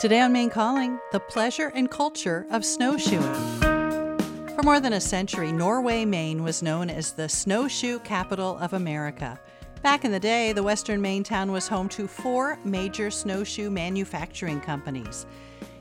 [0.00, 3.34] Today on Maine Calling, the pleasure and culture of snowshoeing.
[4.54, 9.38] For more than a century, Norway, Maine was known as the snowshoe capital of America.
[9.82, 14.60] Back in the day, the western Maine town was home to four major snowshoe manufacturing
[14.60, 15.26] companies.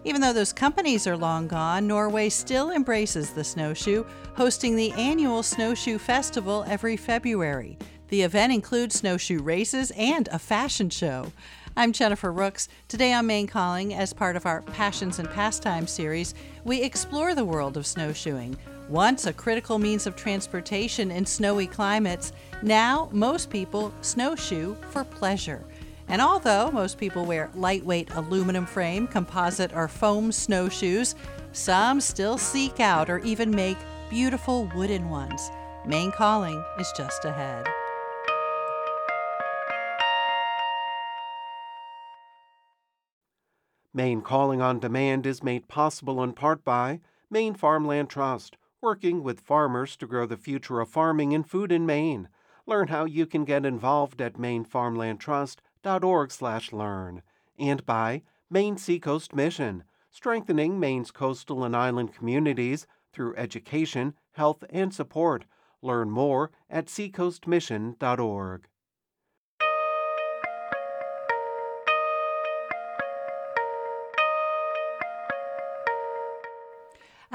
[0.06, 4.06] Even though those companies are long gone, Norway still embraces the snowshoe,
[4.36, 7.80] hosting the annual Snowshoe Festival every February.
[8.10, 11.32] The event includes snowshoe races and a fashion show.
[11.76, 12.70] I'm Jennifer Rooks.
[12.88, 17.46] Today on Maine Calling, as part of our Passions and Pastimes series, we explore the
[17.46, 18.56] world of snowshoeing.
[18.90, 25.66] Once a critical means of transportation in snowy climates, now most people snowshoe for pleasure.
[26.10, 31.16] And although most people wear lightweight aluminum frame, composite, or foam snowshoes,
[31.54, 33.78] some still seek out or even make
[34.12, 35.50] beautiful wooden ones.
[35.88, 37.68] Maine Calling is just ahead.
[43.96, 47.00] Maine Calling on Demand is made possible in part by
[47.30, 51.86] Maine Farmland Trust, working with farmers to grow the future of farming and food in
[51.86, 52.28] Maine.
[52.66, 57.22] Learn how you can get involved at mainefarmlandtrust.org/learn,
[57.60, 64.92] and by Maine Seacoast Mission, strengthening Maine's coastal and island communities through education, health, and
[64.92, 65.46] support.
[65.84, 68.68] Learn more at seacoastmission.org.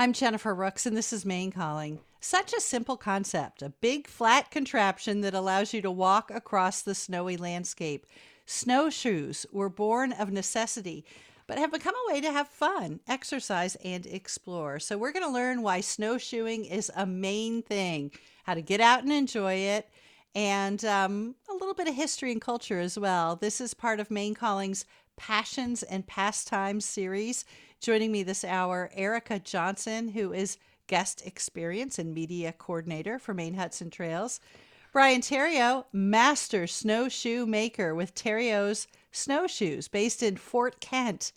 [0.01, 1.99] I'm Jennifer Rooks, and this is Maine Calling.
[2.21, 6.95] Such a simple concept a big flat contraption that allows you to walk across the
[6.95, 8.07] snowy landscape.
[8.47, 11.05] Snowshoes were born of necessity,
[11.49, 14.79] but have become a way to have fun, exercise, and explore.
[14.79, 18.13] So, we're going to learn why snowshoeing is a main thing,
[18.45, 19.91] how to get out and enjoy it,
[20.33, 23.35] and um, a little bit of history and culture as well.
[23.35, 24.85] This is part of Maine Calling's
[25.17, 27.45] Passions and Pastimes series.
[27.81, 33.55] Joining me this hour, Erica Johnson, who is guest experience and media coordinator for Maine
[33.55, 34.41] Huts and Trails.
[34.93, 41.33] Brian Terrio, master snowshoe maker with Terrio's Snowshoes, based in Fort Kent.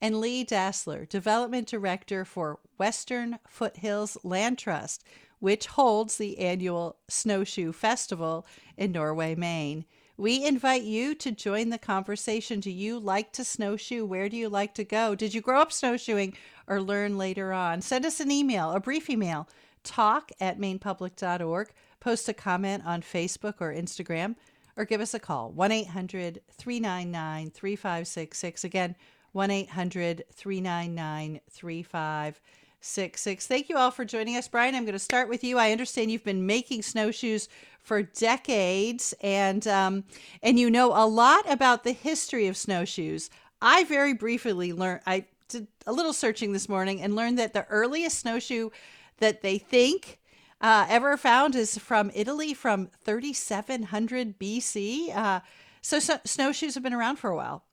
[0.00, 5.04] And Lee Dassler, development director for Western Foothills Land Trust,
[5.40, 8.46] which holds the annual Snowshoe Festival
[8.78, 9.84] in Norway, Maine.
[10.16, 12.60] We invite you to join the conversation.
[12.60, 14.04] Do you like to snowshoe?
[14.04, 15.14] Where do you like to go?
[15.14, 16.34] Did you grow up snowshoeing
[16.66, 17.80] or learn later on?
[17.80, 19.48] Send us an email, a brief email,
[19.84, 21.72] talk at mainepublic.org.
[21.98, 24.34] Post a comment on Facebook or Instagram,
[24.76, 28.64] or give us a call 1 800 399 3566.
[28.64, 28.96] Again,
[29.32, 32.61] 1 800 399 3566.
[32.84, 34.48] Thank you all for joining us.
[34.48, 35.56] Brian, I'm going to start with you.
[35.56, 37.48] I understand you've been making snowshoes
[37.80, 40.04] for decades, and um,
[40.42, 43.30] and you know a lot about the history of snowshoes.
[43.60, 45.00] I very briefly learned.
[45.06, 48.70] I did a little searching this morning and learned that the earliest snowshoe
[49.18, 50.18] that they think
[50.60, 55.14] uh, ever found is from Italy from 3700 BC.
[55.14, 55.40] Uh,
[55.80, 57.64] so, so, snowshoes have been around for a while.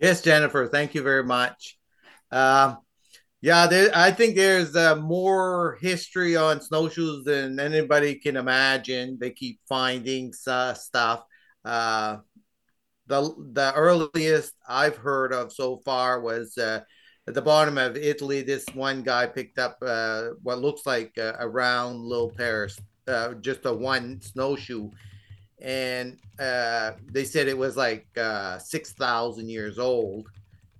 [0.00, 1.78] Yes, Jennifer, thank you very much.
[2.30, 2.78] Um,
[3.44, 9.18] yeah, there, I think there's uh, more history on snowshoes than anybody can imagine.
[9.20, 11.24] They keep finding uh, stuff.
[11.62, 12.20] Uh,
[13.06, 16.80] the the earliest I've heard of so far was uh,
[17.28, 18.40] at the bottom of Italy.
[18.40, 22.70] This one guy picked up uh, what looks like a, a round little pair,
[23.08, 24.88] uh, just a one snowshoe,
[25.60, 28.06] and they said it was like
[28.58, 30.30] six thousand years old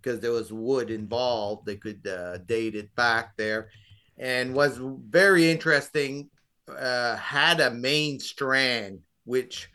[0.04, 1.65] because there was wood involved.
[1.65, 3.70] They could uh, date it back there,
[4.19, 4.78] and was
[5.09, 6.28] very interesting.
[6.69, 9.69] Uh, had a main strand, which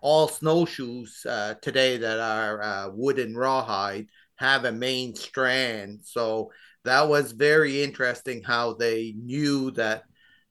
[0.00, 6.00] all snowshoes uh, today that are uh, wood and rawhide have a main strand.
[6.04, 6.52] So
[6.84, 10.04] that was very interesting how they knew that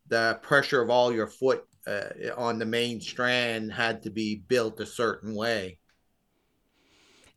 [0.08, 4.80] the pressure of all your foot uh, on the main strand had to be built
[4.80, 5.78] a certain way.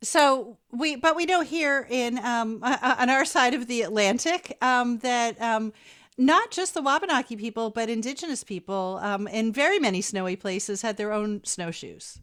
[0.02, 4.98] So we, but we know here in um, on our side of the Atlantic um,
[4.98, 5.72] that um,
[6.16, 10.96] not just the Wabanaki people, but indigenous people um, in very many snowy places had
[10.96, 12.20] their own snowshoes.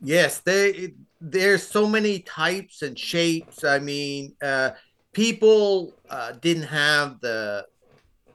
[0.00, 3.62] Yes, they there's so many types and shapes.
[3.64, 4.70] I mean, uh,
[5.12, 7.66] people uh, didn't have the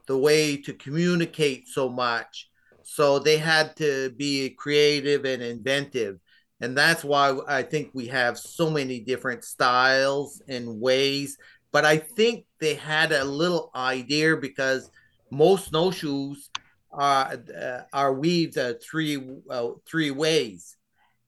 [0.08, 2.50] the way to communicate so much,
[2.84, 6.20] so they had to be creative and inventive
[6.62, 11.38] and that's why I think we have so many different styles and ways.
[11.72, 14.90] But I think they had a little idea because
[15.32, 16.50] most snowshoes
[16.92, 20.78] are uh, are weaved uh, three uh, three ways.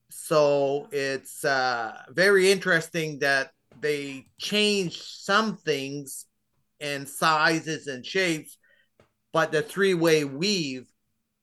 [0.10, 3.52] So it's uh, very interesting that
[3.82, 6.26] they changed some things
[6.80, 8.58] and sizes and shapes,
[9.34, 10.88] but the three way weave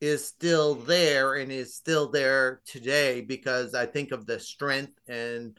[0.01, 5.59] is still there and is still there today because I think of the strength and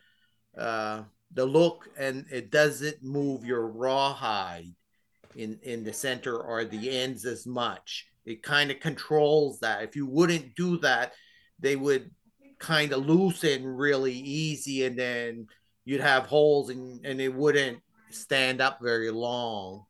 [0.57, 1.03] uh,
[1.33, 4.73] the look, and it doesn't move your rawhide
[5.35, 8.07] in in the center or the ends as much.
[8.25, 9.83] It kind of controls that.
[9.83, 11.13] If you wouldn't do that,
[11.59, 12.11] they would
[12.59, 15.47] kind of loosen really easy, and then
[15.83, 17.79] you'd have holes, and and it wouldn't
[18.11, 19.85] stand up very long.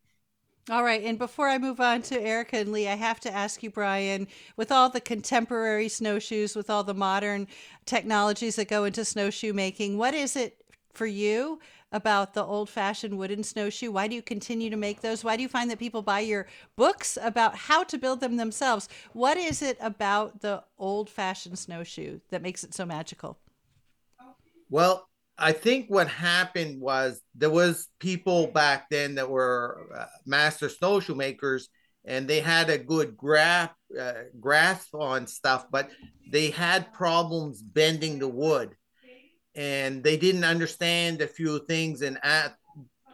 [0.67, 1.03] All right.
[1.03, 4.27] And before I move on to Erica and Lee, I have to ask you, Brian,
[4.57, 7.47] with all the contemporary snowshoes, with all the modern
[7.85, 11.59] technologies that go into snowshoe making, what is it for you
[11.91, 13.91] about the old fashioned wooden snowshoe?
[13.91, 15.23] Why do you continue to make those?
[15.23, 18.89] Why do you find that people buy your books about how to build them themselves?
[19.13, 23.37] What is it about the old fashioned snowshoe that makes it so magical?
[24.71, 30.69] Well, I think what happened was there was people back then that were uh, master
[30.69, 31.69] snowshoe makers
[32.05, 35.89] and they had a good grasp uh, grasp on stuff, but
[36.31, 38.75] they had problems bending the wood,
[39.55, 42.01] and they didn't understand a few things.
[42.01, 42.55] And at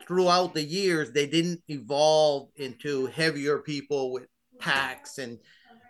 [0.08, 4.26] throughout the years, they didn't evolve into heavier people with
[4.60, 5.38] packs and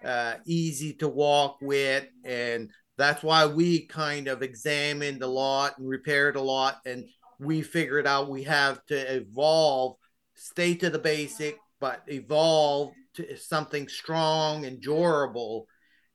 [0.04, 5.88] uh, easy to walk with, and that's why we kind of examined a lot and
[5.88, 7.06] repaired a lot and
[7.40, 9.96] we figured out we have to evolve
[10.36, 15.68] stay to the basic but evolve to something strong and durable.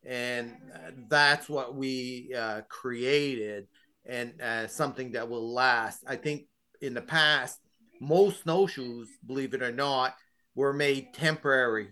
[0.05, 3.67] And uh, that's what we uh, created
[4.07, 6.05] and uh, something that will last.
[6.07, 6.47] I think
[6.81, 7.59] in the past
[8.01, 10.15] most snowshoes believe it or not
[10.55, 11.89] were made temporary.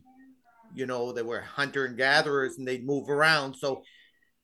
[0.75, 3.55] You know they were hunter and gatherers and they'd move around.
[3.55, 3.83] So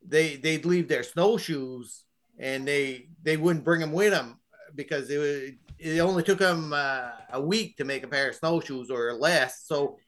[0.06, 2.04] they they'd leave their snowshoes
[2.38, 4.38] and they they wouldn't bring them with them
[4.74, 8.34] because it was, it only took them uh, a week to make a pair of
[8.34, 9.64] snowshoes or less.
[9.64, 9.98] So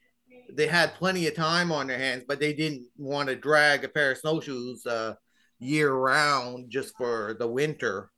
[0.51, 3.89] they had plenty of time on their hands, but they didn't want to drag a
[3.89, 5.15] pair of snowshoes uh,
[5.59, 8.11] year round just for the winter.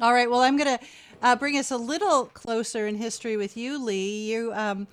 [0.00, 0.30] All right.
[0.30, 0.86] Well, I'm going to
[1.22, 4.30] uh, bring us a little closer in history with you, Lee.
[4.30, 4.86] You um,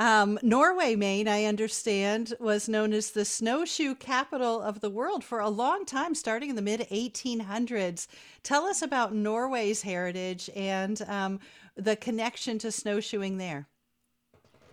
[0.00, 5.40] um, Norway, Maine, I understand, was known as the snowshoe capital of the world for
[5.40, 8.06] a long time, starting in the mid 1800s.
[8.42, 11.38] Tell us about Norway's heritage and um,
[11.76, 13.68] the connection to snowshoeing there.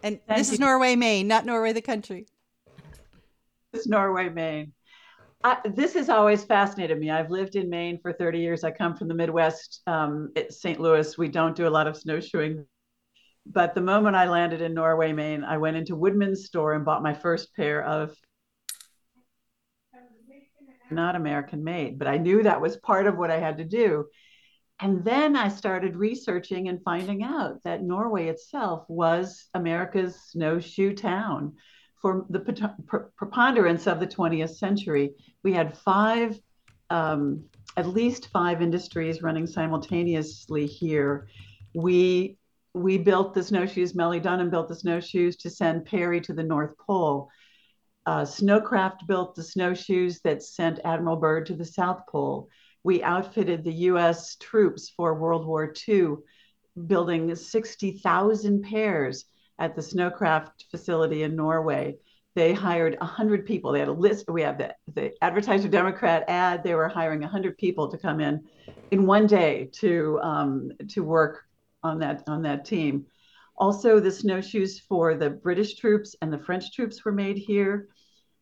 [0.01, 0.53] And Thank this you.
[0.53, 2.25] is Norway, Maine, not Norway, the country.
[3.73, 4.71] This is Norway, Maine.
[5.44, 7.12] I, this has always fascinated me.
[7.12, 8.63] I've lived in Maine for 30 years.
[8.63, 10.80] I come from the Midwest, um, St.
[10.80, 11.18] Louis.
[11.18, 12.65] We don't do a lot of snowshoeing
[13.51, 17.03] but the moment I landed in Norway, Maine, I went into Woodman's store and bought
[17.03, 18.15] my first pair of
[20.89, 24.05] not American made, but I knew that was part of what I had to do.
[24.79, 31.53] And then I started researching and finding out that Norway itself was America's snowshoe town
[32.01, 32.39] for the
[33.17, 35.15] preponderance of the 20th century.
[35.44, 36.39] We had five,
[36.91, 37.45] um,
[37.75, 41.27] at least five industries running simultaneously here.
[41.73, 42.38] We
[42.77, 46.77] we built the snowshoes, Mellie Dunham built the snowshoes to send Peary to the North
[46.77, 47.29] Pole.
[48.06, 52.47] Uh, Snowcraft built the snowshoes that sent Admiral Byrd to the South Pole.
[52.83, 56.15] We outfitted the US troops for World War II,
[56.85, 59.25] building 60,000 pairs
[59.59, 61.97] at the Snowcraft facility in Norway.
[62.35, 63.71] They hired 100 people.
[63.71, 64.30] They had a list.
[64.30, 66.63] We have the, the Advertiser Democrat ad.
[66.63, 68.45] They were hiring 100 people to come in
[68.92, 71.46] in one day to, um, to work
[71.87, 73.06] on that on that team.
[73.57, 77.87] Also, the snowshoes for the British troops and the French troops were made here.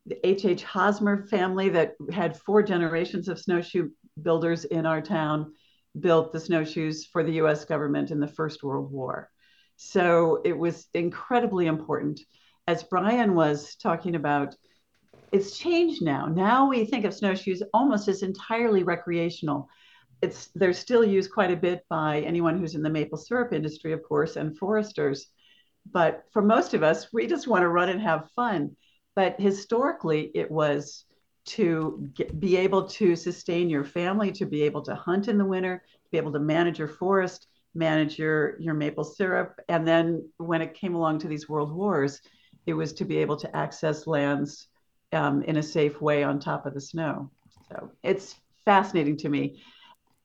[0.06, 0.64] The H.H.
[0.64, 3.90] Hosmer family, that had four generations of snowshoe
[4.22, 5.54] builders in our town,
[6.00, 9.30] built the snowshoes for the US government in the First World War.
[9.78, 12.20] So it was incredibly important.
[12.68, 14.56] As Brian was talking about,
[15.32, 16.28] it's changed now.
[16.28, 19.70] Now we think of snowshoes almost as entirely recreational
[20.22, 23.94] it's they're still used quite a bit by anyone who's in the maple syrup industry,
[23.94, 25.28] of course, and foresters.
[25.92, 28.76] But for most of us, we just want to run and have fun.
[29.16, 31.06] But historically, it was
[31.46, 35.46] to get, be able to sustain your family, to be able to hunt in the
[35.46, 40.28] winter, to be able to manage your forest, manage your your maple syrup, and then
[40.38, 42.22] when it came along to these world wars,
[42.66, 44.68] it was to be able to access lands
[45.14, 47.30] um, in a safe way on top of the snow.
[47.70, 49.62] So it's fascinating to me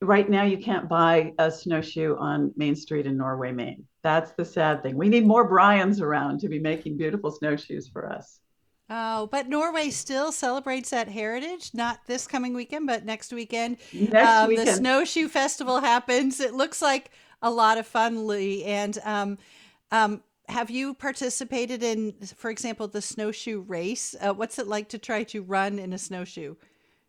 [0.01, 3.85] right now you can't buy a snowshoe on Main Street in Norway, Maine.
[4.03, 4.97] That's the sad thing.
[4.97, 8.39] We need more Brian's around to be making beautiful snowshoes for us.
[8.89, 11.71] Oh, but Norway still celebrates that heritage.
[11.73, 13.77] Not this coming weekend, but next weekend.
[13.93, 14.67] Next um, weekend.
[14.67, 16.39] The snowshoe festival happens.
[16.41, 18.65] It looks like a lot of fun, Lee.
[18.65, 19.37] And um,
[19.91, 24.13] um, have you participated in, for example, the snowshoe race?
[24.19, 26.55] Uh, what's it like to try to run in a snowshoe?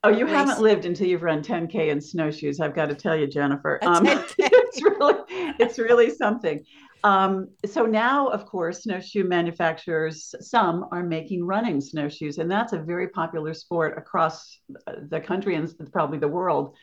[0.05, 0.35] Oh, you race?
[0.35, 2.59] haven't lived until you've run 10k in snowshoes.
[2.59, 3.79] I've got to tell you, Jennifer.
[3.83, 4.05] Um,
[4.39, 5.15] it's really,
[5.61, 6.65] it's really something.
[7.05, 12.79] Um, so now, of course, snowshoe manufacturers, some are making running snowshoes, and that's a
[12.79, 14.59] very popular sport across
[15.09, 16.77] the country and probably the world.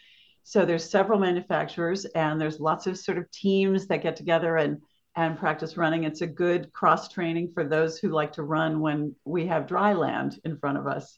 [0.43, 4.81] So there's several manufacturers, and there's lots of sort of teams that get together and
[5.15, 6.03] and practice running.
[6.03, 9.93] It's a good cross training for those who like to run when we have dry
[9.93, 11.17] land in front of us.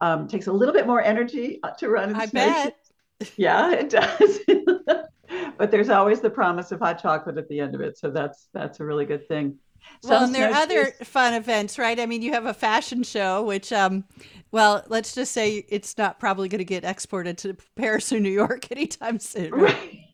[0.00, 2.10] Um, takes a little bit more energy uh, to run.
[2.10, 2.76] In I bet.
[3.36, 4.38] Yeah, it does.
[5.58, 8.48] but there's always the promise of hot chocolate at the end of it, so that's
[8.54, 9.58] that's a really good thing.
[10.04, 11.98] Well, and there are other fun events, right?
[11.98, 14.04] I mean, you have a fashion show, which, um,
[14.52, 18.30] well, let's just say it's not probably going to get exported to Paris or New
[18.30, 19.52] York anytime soon.
[19.52, 19.74] Right?
[19.74, 20.04] Right.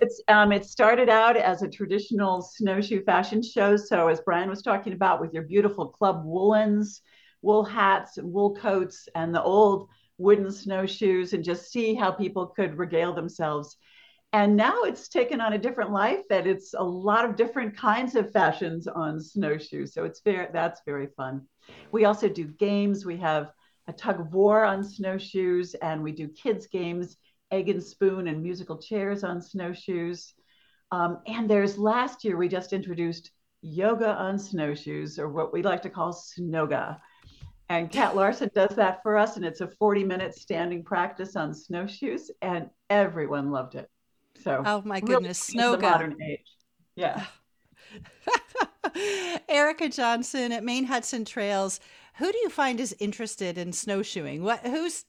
[0.00, 3.76] It's um it started out as a traditional snowshoe fashion show.
[3.76, 7.02] So as Brian was talking about with your beautiful club woolens,
[7.42, 12.46] wool hats and wool coats and the old wooden snowshoes and just see how people
[12.46, 13.76] could regale themselves.
[14.32, 18.14] And now it's taken on a different life and it's a lot of different kinds
[18.14, 19.92] of fashions on snowshoes.
[19.92, 21.46] So it's very that's very fun.
[21.90, 23.04] We also do games.
[23.04, 23.50] We have
[23.88, 27.16] a tug of war on snowshoes and we do kids games
[27.50, 30.34] egg and spoon and musical chairs on snowshoes.
[30.92, 33.30] Um, and there's last year we just introduced
[33.62, 36.98] yoga on snowshoes, or what we like to call snoga.
[37.70, 41.54] And Kat Larson does that for us, and it's a 40 minute standing practice on
[41.54, 43.88] snowshoes, and everyone loved it.
[44.42, 45.38] So, Oh, my goodness.
[45.38, 46.44] speaks to the modern age.
[46.96, 47.24] Yeah.
[49.48, 51.78] Erica Johnson at Maine Huts and Trails.
[52.16, 54.42] Who do you find is interested in snowshoeing?
[54.42, 55.04] What who's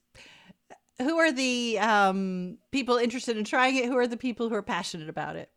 [1.00, 3.86] who are the um, people interested in trying it?
[3.86, 5.50] Who are the people who are passionate about it?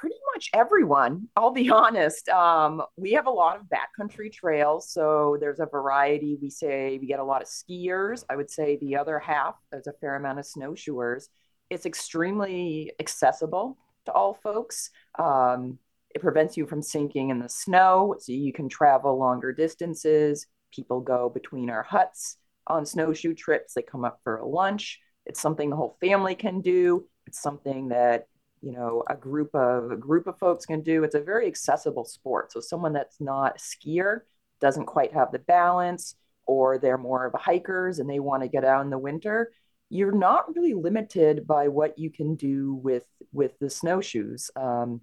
[0.00, 2.28] pretty much everyone i'll be honest.
[2.30, 6.38] Um, we have a lot of backcountry trails so there's a variety.
[6.40, 8.24] We say we get a lot of skiers.
[8.30, 11.28] I would say the other half there's a fair amount of snowshoers.
[11.68, 14.90] It's extremely accessible to all folks.
[15.18, 15.78] Um,
[16.14, 20.46] it prevents you from sinking in the snow so you can travel longer distances.
[20.74, 23.74] People go between our huts on snowshoe trips.
[23.74, 25.00] They come up for a lunch.
[25.26, 27.04] It's something the whole family can do.
[27.26, 28.26] It's something that
[28.62, 31.04] you know a group of a group of folks can do.
[31.04, 34.20] It's a very accessible sport so someone that's not a skier
[34.60, 38.48] doesn't quite have the balance or they're more of a hikers and they want to
[38.48, 39.52] get out in the winter
[39.92, 44.50] you're not really limited by what you can do with with the snowshoes.
[44.54, 45.00] Um,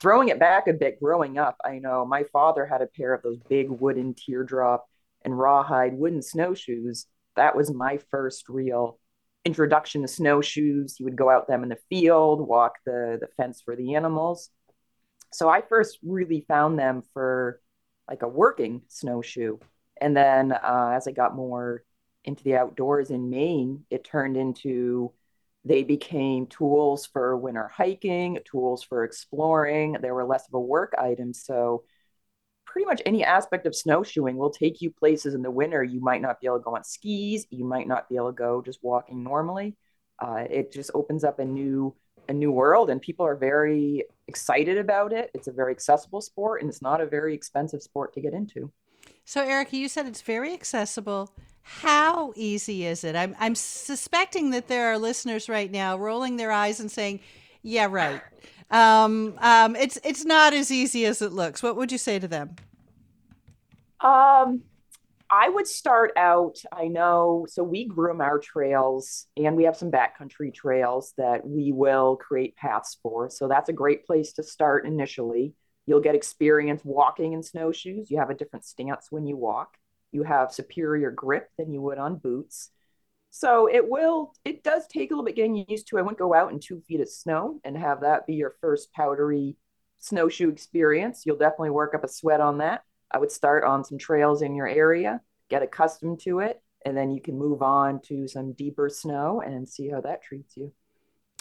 [0.00, 3.22] throwing it back a bit growing up i know my father had a pair of
[3.22, 4.86] those big wooden teardrop
[5.24, 7.06] and rawhide wooden snowshoes.
[7.36, 8.98] That was my first real
[9.44, 10.96] introduction to snowshoes.
[10.96, 14.50] He would go out them in the field, walk the the fence for the animals.
[15.32, 17.60] So I first really found them for
[18.08, 19.58] like a working snowshoe,
[20.00, 21.84] and then uh, as I got more
[22.24, 25.12] into the outdoors in Maine, it turned into
[25.64, 29.96] they became tools for winter hiking, tools for exploring.
[30.00, 31.84] They were less of a work item, so
[32.74, 36.20] pretty much any aspect of snowshoeing will take you places in the winter you might
[36.20, 38.80] not be able to go on skis you might not be able to go just
[38.82, 39.76] walking normally
[40.18, 41.94] uh, it just opens up a new
[42.28, 46.62] a new world and people are very excited about it it's a very accessible sport
[46.62, 48.68] and it's not a very expensive sport to get into
[49.24, 51.30] So, Erica, you said it's very accessible.
[51.62, 53.14] How easy is it?
[53.14, 57.20] I'm I'm suspecting that there are listeners right now rolling their eyes and saying,
[57.62, 58.20] "Yeah, right."
[58.70, 61.62] Um, um, it's it's not as easy as it looks.
[61.62, 62.56] What would you say to them?
[64.00, 64.62] Um,
[65.30, 66.58] I would start out.
[66.72, 71.72] I know, so we groom our trails, and we have some backcountry trails that we
[71.72, 73.30] will create paths for.
[73.30, 75.54] So that's a great place to start initially.
[75.86, 78.10] You'll get experience walking in snowshoes.
[78.10, 79.76] You have a different stance when you walk.
[80.12, 82.70] You have superior grip than you would on boots.
[83.36, 85.98] So it will, it does take a little bit getting used to.
[85.98, 88.92] I wouldn't go out in two feet of snow and have that be your first
[88.92, 89.56] powdery
[89.98, 91.24] snowshoe experience.
[91.26, 92.84] You'll definitely work up a sweat on that.
[93.10, 97.10] I would start on some trails in your area, get accustomed to it, and then
[97.10, 100.72] you can move on to some deeper snow and see how that treats you.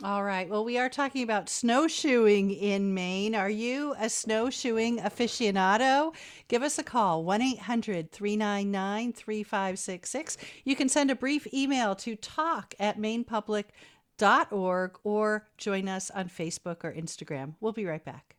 [0.01, 0.49] All right.
[0.49, 3.35] Well, we are talking about snowshoeing in Maine.
[3.35, 6.15] Are you a snowshoeing aficionado?
[6.47, 10.37] Give us a call 1 800 399 3566.
[10.65, 16.83] You can send a brief email to talk at mainepublic.org or join us on Facebook
[16.83, 17.53] or Instagram.
[17.61, 18.35] We'll be right back.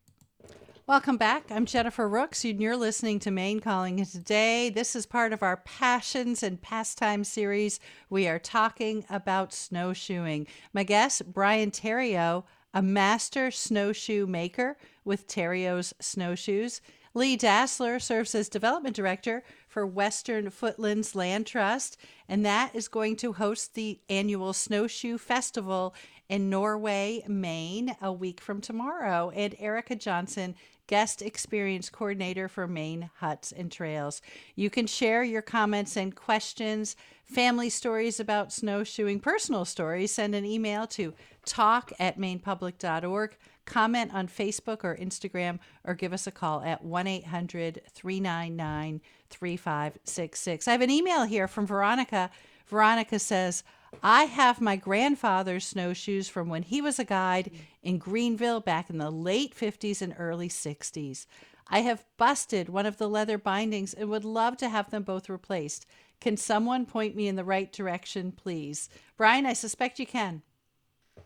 [0.86, 1.50] Welcome back.
[1.50, 4.00] I'm Jennifer Rooks, and you're listening to Maine Calling.
[4.00, 7.80] And today, this is part of our Passions and Pastime series.
[8.10, 10.46] We are talking about snowshoeing.
[10.74, 14.76] My guest, Brian Terrio, a master snowshoe maker
[15.06, 16.82] with Terrio's Snowshoes.
[17.14, 21.96] Lee Dassler serves as development director for Western Foothills Land Trust,
[22.28, 25.94] and that is going to host the annual Snowshoe Festival
[26.28, 29.30] in Norway, Maine, a week from tomorrow.
[29.30, 30.54] And Erica Johnson
[30.86, 34.20] guest experience coordinator for Maine Huts and Trails.
[34.54, 40.12] You can share your comments and questions, family stories about snowshoeing, personal stories.
[40.12, 41.14] Send an email to
[41.44, 47.06] talk at mainepublic.org, comment on Facebook or Instagram, or give us a call at 1
[47.06, 49.00] 800 399
[49.30, 50.68] 3566.
[50.68, 52.30] I have an email here from Veronica.
[52.66, 53.64] Veronica says,
[54.02, 57.50] I have my grandfather's snowshoes from when he was a guide
[57.82, 61.26] in Greenville back in the late 50s and early 60s.
[61.68, 65.28] I have busted one of the leather bindings and would love to have them both
[65.28, 65.86] replaced.
[66.20, 68.88] Can someone point me in the right direction, please?
[69.16, 70.42] Brian, I suspect you can.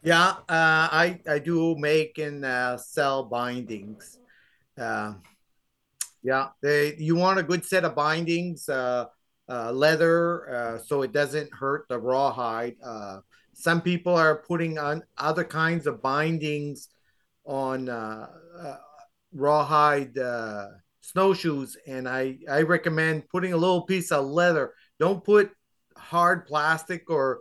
[0.03, 4.19] Yeah, uh, I I do make and uh, sell bindings.
[4.77, 5.15] Uh,
[6.23, 8.69] yeah, they, you want a good set of bindings.
[8.69, 9.07] Uh,
[9.49, 12.77] uh, leather uh, so it doesn't hurt the rawhide.
[12.85, 13.21] Uh,
[13.55, 16.89] some people are putting on other kinds of bindings
[17.45, 18.29] on uh,
[18.61, 18.77] uh,
[19.33, 20.67] rawhide uh,
[21.01, 24.75] snowshoes, and I, I recommend putting a little piece of leather.
[25.01, 25.51] Don't put
[25.97, 27.41] hard plastic or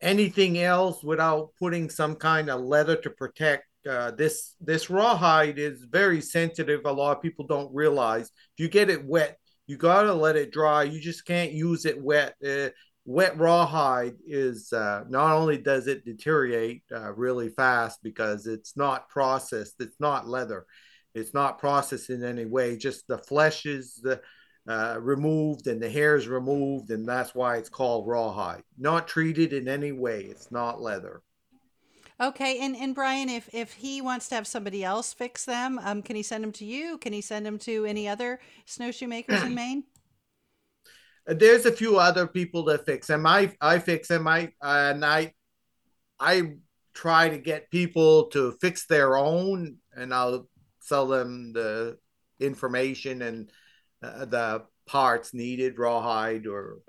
[0.00, 5.82] anything else without putting some kind of leather to protect uh, this this rawhide is
[5.84, 6.82] very sensitive.
[6.84, 10.52] A lot of people don't realize if you get it wet, you gotta let it
[10.52, 10.82] dry.
[10.84, 12.34] You just can't use it wet.
[12.46, 12.70] Uh,
[13.04, 19.08] wet rawhide is uh, not only does it deteriorate uh, really fast because it's not
[19.08, 19.74] processed.
[19.80, 20.66] It's not leather.
[21.14, 22.76] It's not processed in any way.
[22.76, 24.04] Just the flesh is
[24.68, 28.62] uh, removed and the hair is removed, and that's why it's called rawhide.
[28.78, 30.22] Not treated in any way.
[30.22, 31.22] It's not leather.
[32.20, 36.02] Okay, and, and Brian, if if he wants to have somebody else fix them, um,
[36.02, 36.98] can he send them to you?
[36.98, 39.84] Can he send them to any other snowshoe makers in Maine?
[41.28, 43.26] Uh, there's a few other people that fix them.
[43.26, 44.28] I I fix them.
[44.28, 45.32] I and I
[46.20, 46.54] I
[46.94, 50.48] try to get people to fix their own, and I'll
[50.80, 51.98] sell them the
[52.38, 53.50] information and
[54.02, 56.80] uh, the parts needed, rawhide or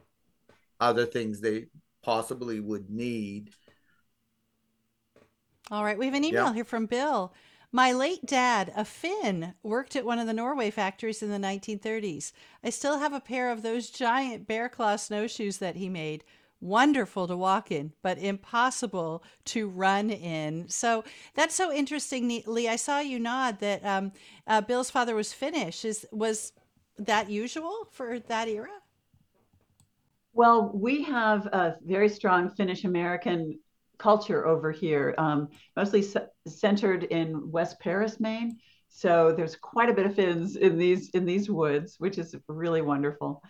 [0.80, 1.68] other things they
[2.04, 3.52] possibly would need
[5.72, 6.54] all right, we have an email yeah.
[6.54, 7.34] here from Bill.
[7.72, 12.32] My late dad, a Finn, worked at one of the Norway factories in the 1930s.
[12.64, 16.24] I still have a pair of those giant bear claw snowshoes that he made.
[16.62, 20.70] Wonderful to walk in, but impossible to run in.
[20.70, 22.68] So that's so interesting, Lee.
[22.68, 24.12] I saw you nod that um,
[24.46, 25.84] uh, Bill's father was Finnish.
[25.84, 26.54] Is was
[27.00, 28.70] that usual for that era?
[30.34, 33.60] Well, we have a very strong Finnish American
[34.04, 38.58] culture over here, um, mostly c- centered in West Paris, Maine.
[38.90, 42.82] So there's quite a bit of Finns in these in these woods, which is really
[42.82, 43.42] wonderful.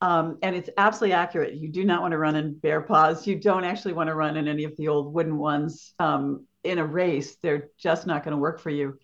[0.00, 1.54] Um, and it's absolutely accurate.
[1.54, 3.26] You do not want to run in bear paws.
[3.26, 6.78] You don't actually want to run in any of the old wooden ones um, in
[6.78, 7.36] a race.
[7.36, 8.98] They're just not going to work for you.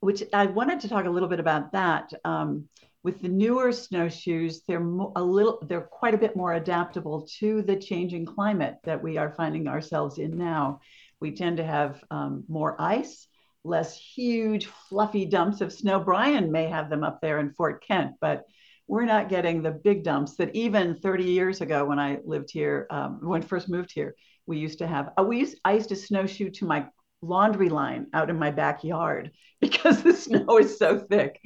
[0.00, 2.12] Which I wanted to talk a little bit about that.
[2.24, 2.68] Um,
[3.06, 4.82] with the newer snowshoes, they're
[5.14, 9.30] a little, they're quite a bit more adaptable to the changing climate that we are
[9.30, 10.80] finding ourselves in now.
[11.20, 13.28] We tend to have um, more ice,
[13.62, 16.00] less huge, fluffy dumps of snow.
[16.00, 18.42] Brian may have them up there in Fort Kent, but
[18.88, 22.88] we're not getting the big dumps that even 30 years ago when I lived here,
[22.90, 24.16] um, when first moved here,
[24.46, 25.10] we used to have.
[25.16, 26.88] Uh, we used, I used to snowshoe to my
[27.22, 31.40] laundry line out in my backyard because the snow is so thick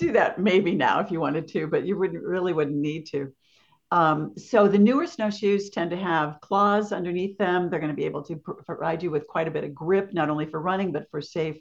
[0.00, 3.32] do that maybe now if you wanted to, but you wouldn't really wouldn't need to.
[3.92, 7.68] Um, so the newer snowshoes tend to have claws underneath them.
[7.68, 10.30] They're going to be able to provide you with quite a bit of grip, not
[10.30, 11.56] only for running but for safe,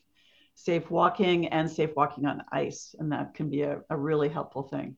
[0.56, 4.64] safe walking and safe walking on ice, and that can be a, a really helpful
[4.64, 4.96] thing.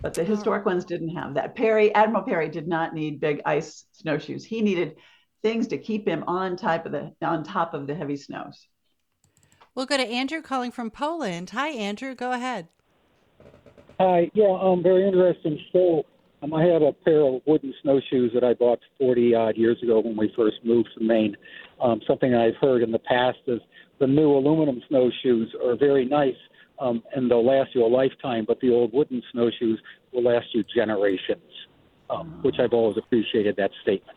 [0.00, 1.54] But the historic ones didn't have that.
[1.54, 4.44] Peary, Admiral Peary, did not need big ice snowshoes.
[4.44, 4.96] He needed
[5.42, 8.68] things to keep him on top of the on top of the heavy snows.
[9.76, 11.50] We'll go to Andrew calling from Poland.
[11.50, 12.14] Hi, Andrew.
[12.14, 12.68] Go ahead.
[14.00, 14.30] Hi.
[14.32, 15.58] Yeah, um, very interesting.
[15.70, 16.04] So,
[16.42, 20.00] um, I have a pair of wooden snowshoes that I bought 40 odd years ago
[20.00, 21.36] when we first moved to Maine.
[21.78, 23.60] Um, something I've heard in the past is
[24.00, 26.34] the new aluminum snowshoes are very nice
[26.78, 29.78] um, and they'll last you a lifetime, but the old wooden snowshoes
[30.12, 31.52] will last you generations,
[32.08, 34.15] um, which I've always appreciated that statement.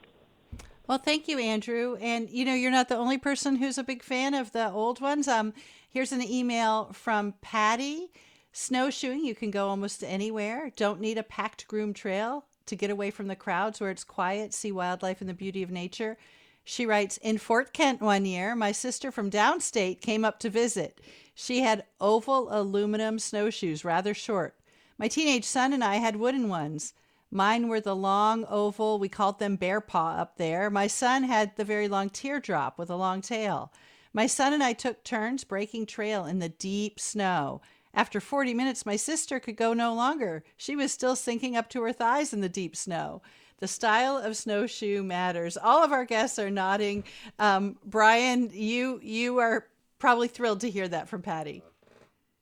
[0.89, 1.97] Well, thank you, Andrew.
[2.02, 4.99] And you know, you're not the only person who's a big fan of the old
[4.99, 5.28] ones.
[5.28, 5.54] Um,
[5.88, 8.12] here's an email from Patty.
[8.54, 10.71] Snowshoeing, you can go almost anywhere.
[10.75, 14.52] Don't need a packed groom trail to get away from the crowds where it's quiet,
[14.52, 16.17] see wildlife and the beauty of nature.
[16.63, 20.99] She writes In Fort Kent one year, my sister from downstate came up to visit.
[21.36, 24.56] She had oval aluminum snowshoes, rather short.
[24.97, 26.95] My teenage son and I had wooden ones.
[27.31, 30.69] Mine were the long oval, we called them bear paw up there.
[30.69, 33.71] My son had the very long teardrop with a long tail.
[34.13, 37.61] My son and I took turns breaking trail in the deep snow.
[37.93, 40.43] After 40 minutes, my sister could go no longer.
[40.57, 43.21] She was still sinking up to her thighs in the deep snow.
[43.59, 45.57] The style of snowshoe matters.
[45.57, 47.03] All of our guests are nodding.
[47.39, 49.67] Um, Brian, you you are
[49.99, 51.61] probably thrilled to hear that from Patty.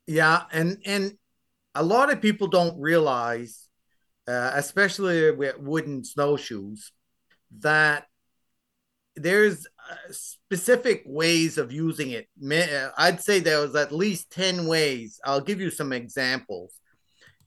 [0.06, 1.18] Yeah, and and
[1.74, 3.67] a lot of people don't realize,
[4.28, 6.92] uh, especially with wooden snowshoes,
[7.60, 8.06] that
[9.16, 12.28] there's uh, specific ways of using it.
[12.52, 15.20] Uh, I'd say there was at least 10 ways.
[15.24, 16.80] I'll give you some examples.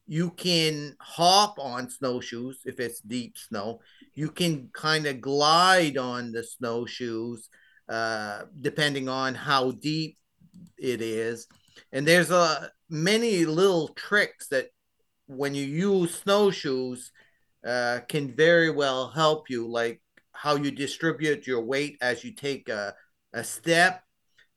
[0.06, 3.80] You can hop on snowshoes if it's deep snow.
[4.14, 7.48] You can kind of glide on the snowshoes
[7.88, 10.16] uh, depending on how deep
[10.78, 11.46] it is.
[11.92, 14.68] And there's a uh, many little tricks that
[15.30, 17.12] when you use snowshoes
[17.64, 22.68] uh, can very well help you, like how you distribute your weight as you take
[22.68, 22.94] a,
[23.32, 24.02] a step.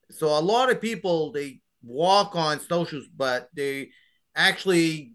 [0.09, 3.91] So a lot of people they walk on snowshoes, but they
[4.35, 5.13] actually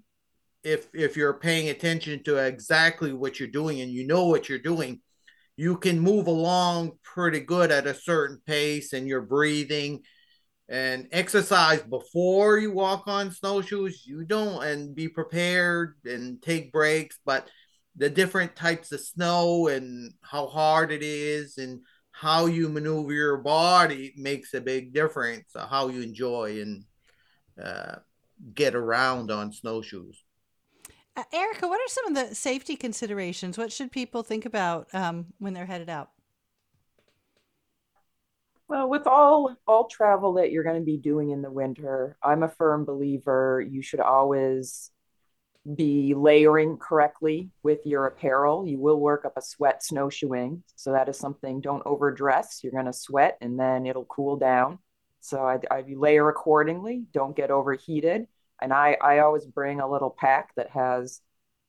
[0.63, 4.59] if if you're paying attention to exactly what you're doing and you know what you're
[4.59, 5.01] doing,
[5.57, 10.03] you can move along pretty good at a certain pace and you're breathing
[10.69, 14.05] and exercise before you walk on snowshoes.
[14.07, 17.49] You don't and be prepared and take breaks, but
[17.99, 21.81] the different types of snow and how hard it is and
[22.13, 26.85] how you maneuver your body makes a big difference how you enjoy and
[27.63, 27.97] uh,
[28.55, 30.25] get around on snowshoes
[31.17, 35.27] uh, erica what are some of the safety considerations what should people think about um,
[35.39, 36.11] when they're headed out
[38.69, 42.43] well with all all travel that you're going to be doing in the winter i'm
[42.43, 44.91] a firm believer you should always
[45.77, 48.67] be layering correctly with your apparel.
[48.67, 50.63] You will work up a sweat snowshoeing.
[50.77, 52.61] So that is something, don't overdress.
[52.63, 54.79] You're going to sweat and then it'll cool down.
[55.21, 57.05] So I, I layer accordingly.
[57.13, 58.27] Don't get overheated.
[58.61, 61.21] And I, I always bring a little pack that has,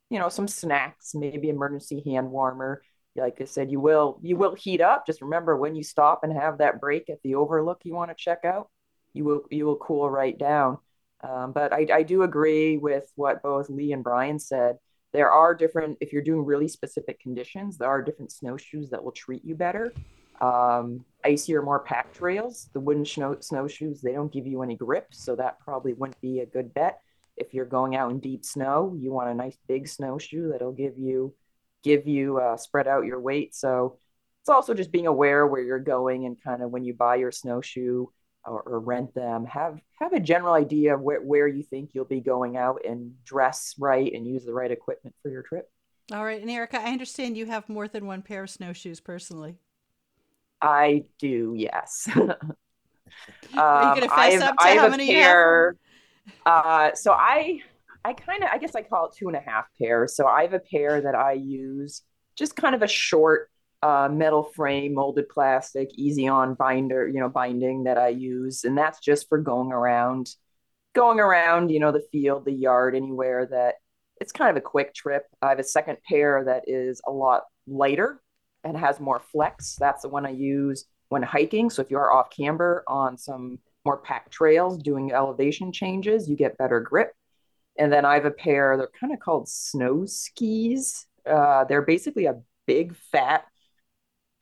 [0.09, 2.81] you know, some snacks, maybe emergency hand warmer.
[3.15, 5.05] Like I said, you will you will heat up.
[5.05, 8.15] Just remember when you stop and have that break at the overlook you want to
[8.15, 8.69] check out,
[9.13, 10.77] you will you will cool right down.
[11.21, 14.77] Um, but I, I do agree with what both Lee and Brian said.
[15.11, 19.11] There are different, if you're doing really specific conditions, there are different snowshoes that will
[19.11, 19.91] treat you better.
[20.39, 25.07] Um, icier, more packed trails, the wooden snow, snowshoes, they don't give you any grip.
[25.11, 27.01] So that probably wouldn't be a good bet.
[27.35, 30.97] If you're going out in deep snow, you want a nice big snowshoe that'll give
[30.97, 31.33] you,
[31.83, 33.55] give you, uh, spread out your weight.
[33.55, 33.97] So
[34.41, 37.31] it's also just being aware where you're going and kind of when you buy your
[37.31, 38.07] snowshoe,
[38.45, 42.05] or, or, rent them have have a general idea of where, where you think you'll
[42.05, 45.69] be going out and dress right and use the right equipment for your trip.
[46.11, 49.55] All right and erica i understand you have more than one pair of snowshoes personally.
[50.61, 52.09] I do yes.
[52.15, 52.31] Um,
[53.57, 55.75] are you gonna um, fess up to how many pair,
[56.45, 57.61] uh, so i
[58.05, 60.41] i kind of i guess i call it two and a half pairs so i
[60.43, 62.03] have a pair that i use
[62.37, 63.49] just kind of a short
[63.81, 68.63] uh, metal frame, molded plastic, easy on binder, you know, binding that I use.
[68.63, 70.29] And that's just for going around,
[70.93, 73.75] going around, you know, the field, the yard, anywhere that
[74.19, 75.25] it's kind of a quick trip.
[75.41, 78.21] I have a second pair that is a lot lighter
[78.63, 79.77] and has more flex.
[79.79, 81.69] That's the one I use when hiking.
[81.69, 86.35] So if you are off camber on some more packed trails doing elevation changes, you
[86.35, 87.13] get better grip.
[87.79, 91.07] And then I have a pair, they're kind of called snow skis.
[91.25, 93.45] Uh, they're basically a big fat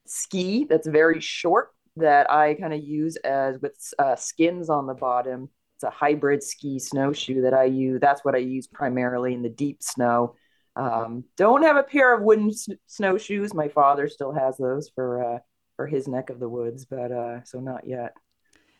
[0.07, 4.93] ski that's very short that I kind of use as with uh, skins on the
[4.93, 5.49] bottom.
[5.75, 7.99] It's a hybrid ski snowshoe that I use.
[8.01, 10.35] That's what I use primarily in the deep snow.
[10.75, 13.53] Um, don't have a pair of wooden s- snowshoes.
[13.53, 15.39] My father still has those for uh,
[15.75, 18.13] for his neck of the woods, but uh, so not yet.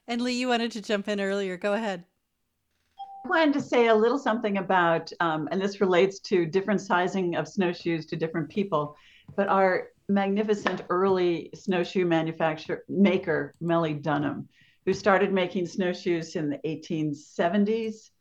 [0.08, 1.58] And Lee, you wanted to jump in earlier.
[1.58, 2.04] Go ahead.
[3.27, 7.35] I wanted to say a little something about, um, and this relates to different sizing
[7.35, 8.95] of snowshoes to different people,
[9.35, 14.47] but our magnificent early snowshoe manufacturer maker, Mellie Dunham,
[14.85, 18.11] who started making snowshoes in the 1870s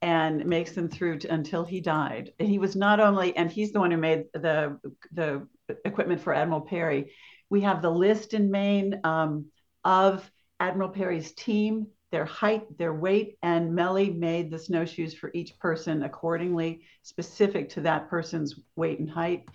[0.00, 2.32] and makes them through to, until he died.
[2.38, 4.78] He was not only, and he's the one who made the
[5.12, 5.46] the
[5.84, 7.12] equipment for Admiral Peary.
[7.50, 9.50] We have the list in Maine um,
[9.84, 15.58] of Admiral Peary's team, their height, their weight, and Mellie made the snowshoes for each
[15.58, 19.48] person accordingly, specific to that person's weight and height.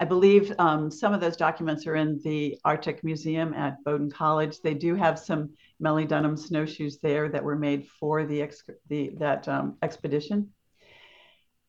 [0.00, 4.62] I believe um, some of those documents are in the Arctic Museum at Bowdoin College.
[4.62, 9.10] They do have some Mellie Dunham snowshoes there that were made for the, ex- the
[9.18, 10.48] that um, expedition.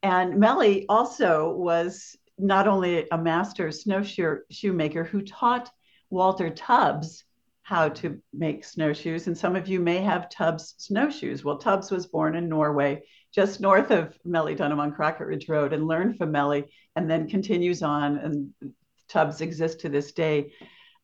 [0.01, 5.69] And Mellie also was not only a master snowshoe shoemaker who taught
[6.09, 7.25] Walter Tubbs
[7.67, 9.27] how to make snowshoes.
[9.27, 11.43] And some of you may have Tubbs snowshoes.
[11.43, 13.03] Well, Tubbs was born in Norway,
[13.35, 17.27] just north of Mellie Dunham on Crockett Ridge Road, and learned from Mellie, and then
[17.27, 18.19] continues on.
[18.19, 18.71] And
[19.09, 20.53] Tubbs exists to this day.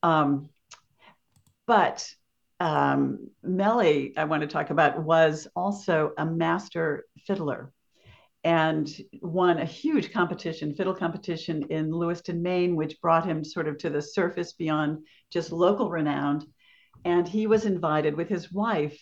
[0.04, 0.48] Um,
[1.68, 2.10] but
[2.62, 7.74] um, Mellie, I want to talk about, was also a master fiddler
[8.44, 8.90] and
[9.22, 13.90] won a huge competition, fiddle competition in Lewiston, Maine, which brought him sort of to
[13.90, 16.46] the surface beyond just local renown.
[17.06, 18.98] And he was invited with his wife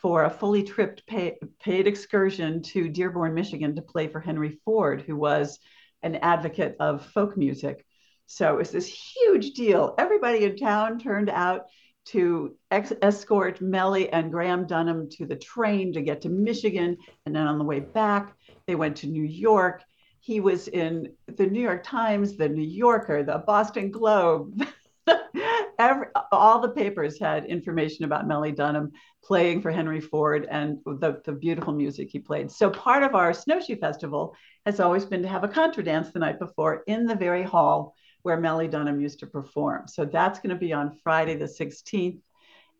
[0.00, 5.02] for a fully tripped pay, paid excursion to Dearborn, Michigan to play for Henry Ford,
[5.02, 5.58] who was
[6.02, 7.84] an advocate of folk music.
[8.26, 9.94] So it was this huge deal.
[9.98, 11.66] Everybody in town turned out
[12.06, 16.96] to ex- escort Mellie and Gram Dunham to the train to get to Michigan.
[17.24, 18.34] And then on the way back,
[18.66, 19.82] they went to New York.
[20.20, 24.62] He was in the New York Times, the New Yorker, the Boston Globe.
[25.78, 31.20] Every, all the papers had information about Mellie Dunham playing for Henry Ford and the,
[31.24, 32.50] the beautiful music he played.
[32.50, 36.20] So part of our snowshoe festival has always been to have a contra dance the
[36.20, 39.88] night before in the very hall where Mellie Dunham used to perform.
[39.88, 42.20] So that's going to be on Friday the 16th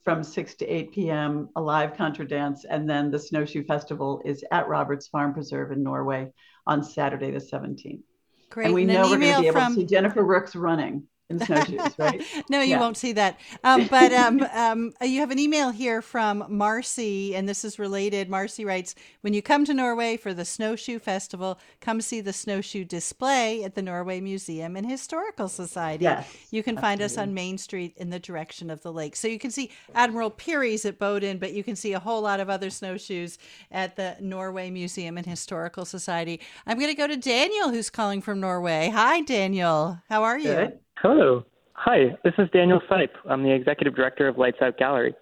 [0.05, 2.65] from 6 to 8 p.m., a live contra dance.
[2.65, 6.31] And then the Snowshoe Festival is at Roberts Farm Preserve in Norway
[6.67, 8.03] on Saturday the 17th.
[8.51, 8.67] Great.
[8.67, 10.55] And we And an know we're going to be able from- to see Jennifer Rooks
[10.55, 12.23] running in snowshoes, right?
[12.49, 12.79] no, you Yeah.
[12.79, 13.39] won't see that.
[13.65, 18.29] Um, but um, um, you have an email here from Marcy, and this is related.
[18.29, 22.85] Marcy writes When you come to Norway for the Snowshoe Festival, come see the snowshoe
[22.85, 26.05] display at the Norway Museum and Historical Society.
[26.05, 29.17] Yes, You can find us on Main Street in the direction of the lake.
[29.17, 32.41] So you can see Admiral Peary's at Bowdoin, but you can see a whole lot
[32.41, 33.39] of other snowshoes
[33.71, 36.41] at the Norway Museum and Historical Society.
[36.67, 38.91] I'm going to go to Daniel, who's calling from Norway.
[38.93, 40.01] Hi, Daniel.
[40.09, 40.45] How are you?
[40.55, 40.84] Good.
[41.05, 41.45] Hello.
[41.75, 43.11] Hi, this is Daniel Sipe.
[43.29, 45.15] I'm the executive director of Lights Out Gallery.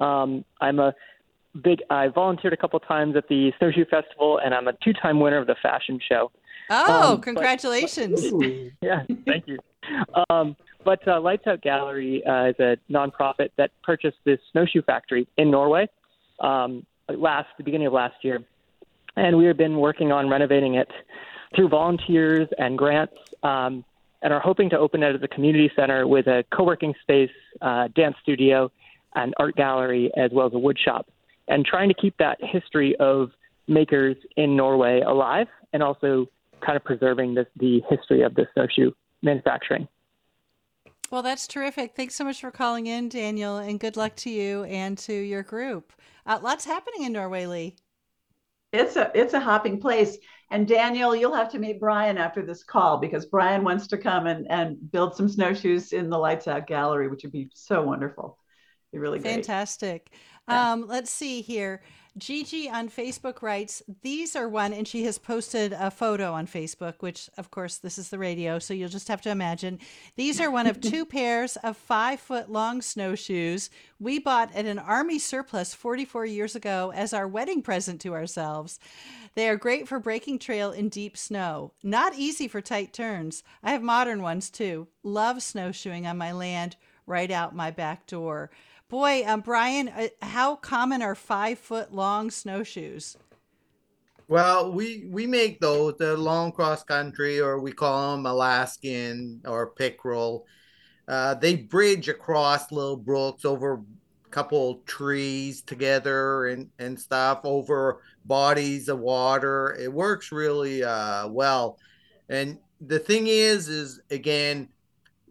[0.00, 0.92] Um, I'm a
[1.62, 1.82] big.
[1.88, 5.46] I volunteered a couple times at the Snowshoe Festival, and I'm a two-time winner of
[5.46, 6.32] the fashion show.
[6.68, 8.24] Oh, Um, but- congratulations.
[8.82, 9.58] yeah, thank you.
[10.30, 15.28] Um, but uh, Lights Out Gallery uh, is a nonprofit that purchased this snowshoe factory
[15.36, 15.88] in Norway
[16.40, 18.40] um, last the beginning of last year,
[19.14, 20.88] and we have been working on renovating it
[21.54, 23.14] through volunteers and grants,
[23.44, 23.84] um,
[24.22, 27.30] and are hoping to open it as a community center with a co-working space,
[27.62, 28.70] uh, dance studio,
[29.14, 31.08] an art gallery, as well as a wood shop,
[31.48, 33.30] and trying to keep that history of
[33.66, 36.26] makers in Norway alive, and also
[36.64, 39.88] kind of preserving this, the history of the snowshoe manufacturing.
[41.10, 41.96] Well, that's terrific.
[41.96, 45.42] Thanks so much for calling in, Daniel, and good luck to you and to your
[45.42, 45.92] group.
[46.24, 47.76] Uh, lots happening in Norway, Lee.
[48.72, 50.18] It's a it's a hopping place.
[50.52, 54.26] And Daniel, you'll have to meet Brian after this call because Brian wants to come
[54.26, 58.36] and, and build some snowshoes in the Lights Out Gallery, which would be so wonderful.
[58.92, 59.34] Be really great.
[59.34, 60.10] Fantastic.
[60.48, 60.72] Yeah.
[60.72, 61.82] Um, let's see here.
[62.20, 66.96] Gigi on Facebook writes, These are one, and she has posted a photo on Facebook,
[67.00, 69.78] which, of course, this is the radio, so you'll just have to imagine.
[70.16, 74.78] These are one of two pairs of five foot long snowshoes we bought at an
[74.78, 78.78] Army surplus 44 years ago as our wedding present to ourselves.
[79.34, 81.72] They are great for breaking trail in deep snow.
[81.82, 83.42] Not easy for tight turns.
[83.62, 84.88] I have modern ones too.
[85.02, 86.76] Love snowshoeing on my land
[87.10, 88.50] right out my back door.
[88.88, 93.16] Boy, um, Brian, uh, how common are five foot long snowshoes?
[94.28, 99.72] Well, we we make those the long cross country, or we call them Alaskan or
[99.72, 100.46] pickerel.
[101.08, 108.02] Uh, they bridge across little brooks over a couple trees together and and stuff over
[108.24, 109.76] bodies of water.
[109.80, 111.78] It works really uh, well.
[112.28, 114.68] And the thing is, is again,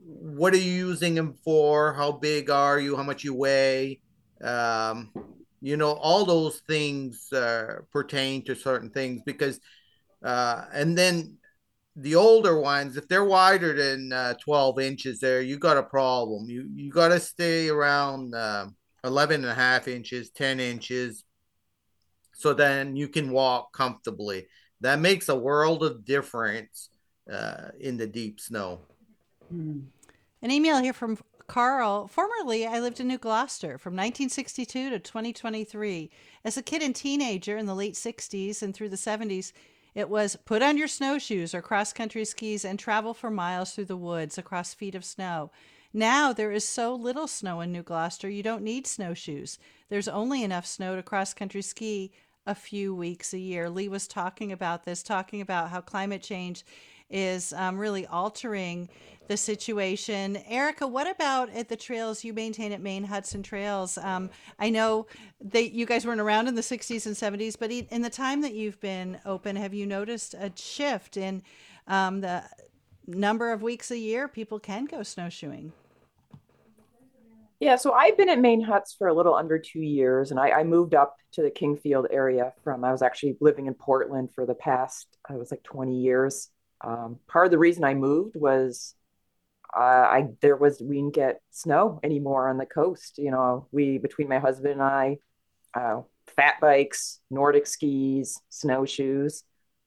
[0.10, 1.94] what are you using them for?
[1.94, 2.96] How big are you?
[2.96, 4.02] How much you weigh?
[4.44, 5.12] Um,
[5.62, 9.60] you know, all those things uh, pertain to certain things because,
[10.24, 11.38] uh, and then
[11.96, 16.50] the older ones, if they're wider than uh, 12 inches there, you got a problem.
[16.50, 18.68] You, you got to stay around uh,
[19.04, 21.24] 11 and a half inches, 10 inches,
[22.34, 24.48] so then you can walk comfortably.
[24.82, 26.90] That makes a world of difference
[27.32, 28.80] uh, in the deep snow.
[29.50, 29.80] Hmm.
[30.42, 32.08] An email here from Carl.
[32.08, 36.10] Formerly, I lived in New Gloucester from 1962 to 2023.
[36.46, 39.52] As a kid and teenager in the late 60s and through the 70s,
[39.94, 43.86] it was put on your snowshoes or cross country skis and travel for miles through
[43.86, 45.52] the woods across feet of snow.
[45.92, 49.60] Now there is so little snow in New Gloucester, you don't need snowshoes.
[49.90, 52.14] There's only enough snow to cross country ski
[52.46, 53.70] a few weeks a year.
[53.70, 56.64] Lee was talking about this, talking about how climate change
[57.10, 58.90] is um, really altering
[59.30, 60.38] the situation.
[60.48, 63.98] Erica, what about at the trails you maintain at Maine Huts and Trails?
[64.00, 65.06] Um, I know
[65.40, 68.54] that you guys weren't around in the 60s and 70s, but in the time that
[68.54, 71.44] you've been open, have you noticed a shift in
[71.88, 72.44] um, the
[73.06, 75.74] number of weeks a year people can go snowshoeing?
[77.60, 80.52] Yeah, so I've been at Maine Huts for a little under two years, and I,
[80.52, 84.46] I, moved up to the Kingfield area from, I was actually living in Portland for
[84.46, 86.50] the past, I was like 20 years.
[86.82, 88.96] Um, part of the reason I moved was
[89.76, 93.18] uh, I there was we didn't get snow anymore on the coast.
[93.18, 95.18] You know, we between my husband and I,
[95.74, 96.02] uh,
[96.36, 99.44] fat bikes, Nordic skis, snowshoes.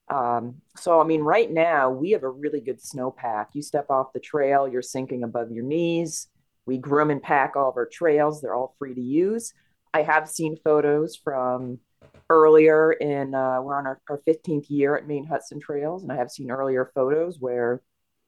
[0.08, 3.46] Um, so I mean, right now we have a really good snowpack.
[3.54, 6.28] You step off the trail, you're sinking above your knees.
[6.64, 9.52] We groom and pack all of our trails; they're all free to use.
[9.94, 11.80] I have seen photos from
[12.32, 16.10] earlier in uh, we're on our, our 15th year at Maine Huts and Trails, and
[16.10, 17.82] I have seen earlier photos where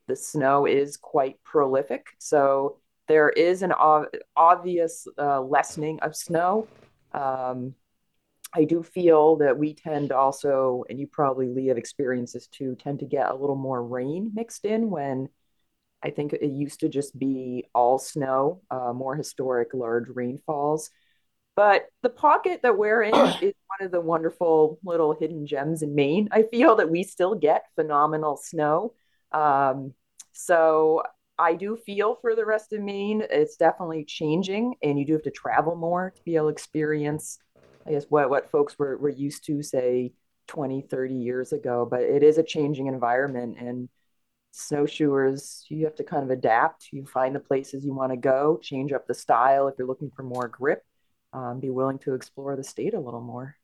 [0.06, 2.06] the snow is quite prolific.
[2.18, 6.68] So there is an ov- obvious uh, lessening of snow.
[7.12, 7.74] Um,
[8.54, 13.00] I do feel that we tend also, and you probably Lee have experiences too, tend
[13.00, 15.28] to get a little more rain mixed in when
[16.02, 20.90] I think it used to just be all snow, uh, more historic large rainfalls.
[21.56, 25.94] But the pocket that we're in is one of the wonderful little hidden gems in
[25.94, 26.28] Maine.
[26.32, 28.94] I feel that we still get phenomenal snow.
[29.32, 29.94] Um,
[30.32, 31.02] so
[31.38, 35.22] I do feel for the rest of Maine, it's definitely changing, and you do have
[35.22, 37.38] to travel more to be able to experience,
[37.86, 40.12] I guess, what, what folks were, were used to, say,
[40.48, 41.86] 20, 30 years ago.
[41.88, 43.88] But it is a changing environment, and
[44.52, 46.88] snowshoers, you have to kind of adapt.
[46.92, 50.12] You find the places you want to go, change up the style if you're looking
[50.14, 50.82] for more grip
[51.34, 53.56] um, be willing to explore the state a little more.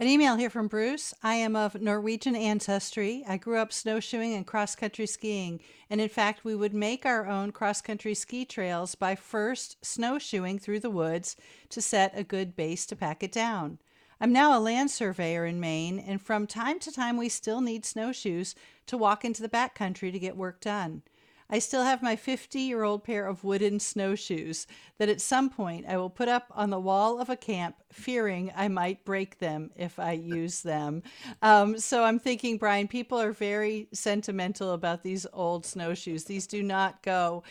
[0.00, 1.12] An email here from Bruce.
[1.24, 3.24] I am of Norwegian ancestry.
[3.26, 5.58] I grew up snowshoeing and cross country skiing.
[5.90, 10.60] And in fact, we would make our own cross country ski trails by first snowshoeing
[10.60, 11.34] through the woods
[11.70, 13.78] to set a good base to pack it down.
[14.20, 17.84] I'm now a land surveyor in Maine, and from time to time, we still need
[17.84, 18.54] snowshoes
[18.86, 21.02] to walk into the backcountry to get work done.
[21.50, 24.66] I still have my 50 year old pair of wooden snowshoes
[24.98, 28.52] that at some point I will put up on the wall of a camp, fearing
[28.54, 31.02] I might break them if I use them.
[31.42, 36.24] Um, so I'm thinking, Brian, people are very sentimental about these old snowshoes.
[36.24, 37.44] These do not go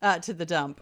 [0.00, 0.80] uh, to the dump.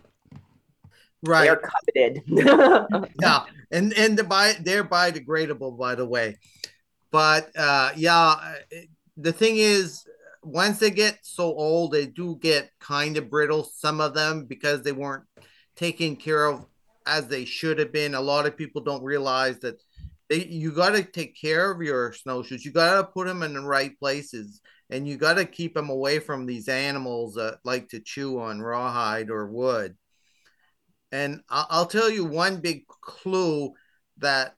[1.23, 1.45] Right.
[1.45, 2.23] They're coveted.
[3.21, 3.45] yeah.
[3.73, 6.39] And, and they're, bi- they're biodegradable, by the way.
[7.11, 8.55] But uh, yeah,
[9.17, 10.05] the thing is,
[10.43, 13.65] once they get so old, they do get kind of brittle.
[13.65, 15.25] Some of them because they weren't
[15.77, 16.67] taken care of
[17.07, 18.15] as they should have been.
[18.15, 19.81] A lot of people don't realize that
[20.29, 22.65] they you got to take care of your snowshoes.
[22.65, 25.91] You got to put them in the right places, and you got to keep them
[25.91, 29.97] away from these animals that like to chew on rawhide or wood.
[31.13, 33.73] And I'll tell you one big clue
[34.19, 34.55] that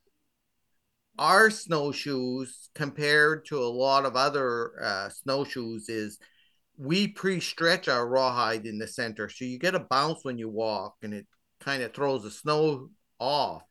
[1.22, 6.18] our snowshoes compared to a lot of other uh, snowshoes is
[6.76, 9.28] we pre-stretch our rawhide in the center.
[9.28, 11.28] So you get a bounce when you walk and it
[11.60, 13.62] kind of throws the snow off.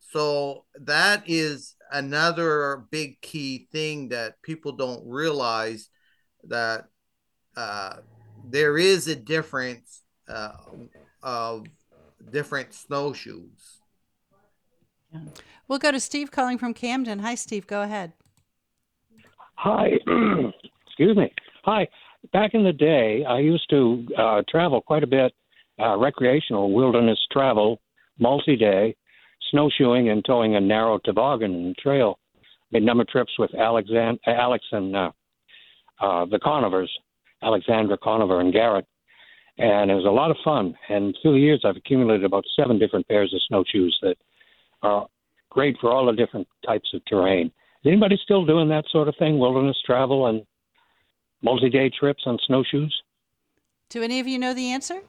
[0.00, 5.90] So that is another big key thing that people don't realize
[6.44, 6.86] that
[7.54, 7.96] uh,
[8.48, 10.52] there is a difference uh,
[11.22, 11.66] of
[12.30, 13.82] different snowshoes
[15.14, 15.20] yeah.
[15.68, 17.20] We'll go to Steve calling from Camden.
[17.20, 17.66] Hi, Steve.
[17.66, 18.12] Go ahead.
[19.54, 19.92] Hi.
[20.86, 21.32] Excuse me.
[21.64, 21.88] Hi.
[22.32, 25.32] Back in the day, I used to uh, travel quite a bit,
[25.78, 27.80] uh, recreational wilderness travel,
[28.18, 28.96] multi day,
[29.50, 32.18] snowshoeing and towing a narrow toboggan and trail.
[32.72, 35.10] Made a number of trips with Alexand- Alex and uh,
[36.00, 36.90] uh, the Conovers,
[37.42, 38.86] Alexandra Conover and Garrett.
[39.58, 40.74] And it was a lot of fun.
[40.88, 44.16] And through the years, I've accumulated about seven different pairs of snowshoes that
[44.84, 45.06] are
[45.50, 47.46] great for all the different types of terrain.
[47.46, 50.42] Is anybody still doing that sort of thing, wilderness travel and
[51.42, 52.94] multi-day trips on snowshoes?
[53.90, 55.00] Do any of you know the answer?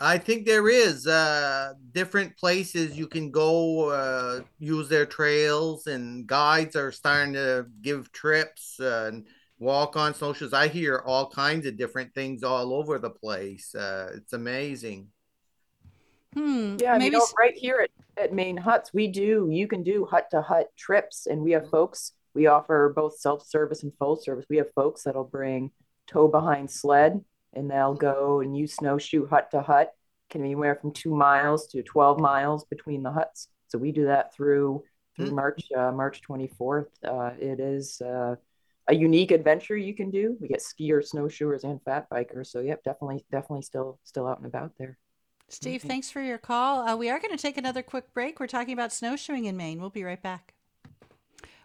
[0.00, 6.26] I think there is uh, different places you can go uh, use their trails, and
[6.26, 9.26] guides are starting to give trips uh, and
[9.58, 10.52] walk on snowshoes.
[10.52, 13.74] I hear all kinds of different things all over the place.
[13.74, 15.08] Uh, it's amazing.
[16.34, 16.76] Hmm.
[16.80, 20.04] Yeah, maybe you know, right here at, at Maine Huts, we do, you can do
[20.04, 24.16] hut to hut trips, and we have folks, we offer both self service and full
[24.16, 24.46] service.
[24.48, 25.70] We have folks that'll bring
[26.06, 29.92] tow behind sled and they'll go and use snowshoe hut to hut,
[30.30, 33.48] can be anywhere from two miles to 12 miles between the huts.
[33.68, 34.84] So we do that through
[35.16, 35.34] through Hmm.
[35.36, 36.88] March uh, March 24th.
[37.04, 38.34] Uh, it is uh,
[38.88, 40.36] a unique adventure you can do.
[40.40, 42.48] We get skiers, snowshoers, and fat bikers.
[42.48, 44.98] So yep, definitely, definitely still still out and about there.
[45.54, 45.88] Steve, Mhm.
[45.88, 46.86] thanks for your call.
[46.86, 48.40] Uh, we are going to take another quick break.
[48.40, 49.80] We're talking about snowshoeing in Maine.
[49.80, 50.54] We'll be right back.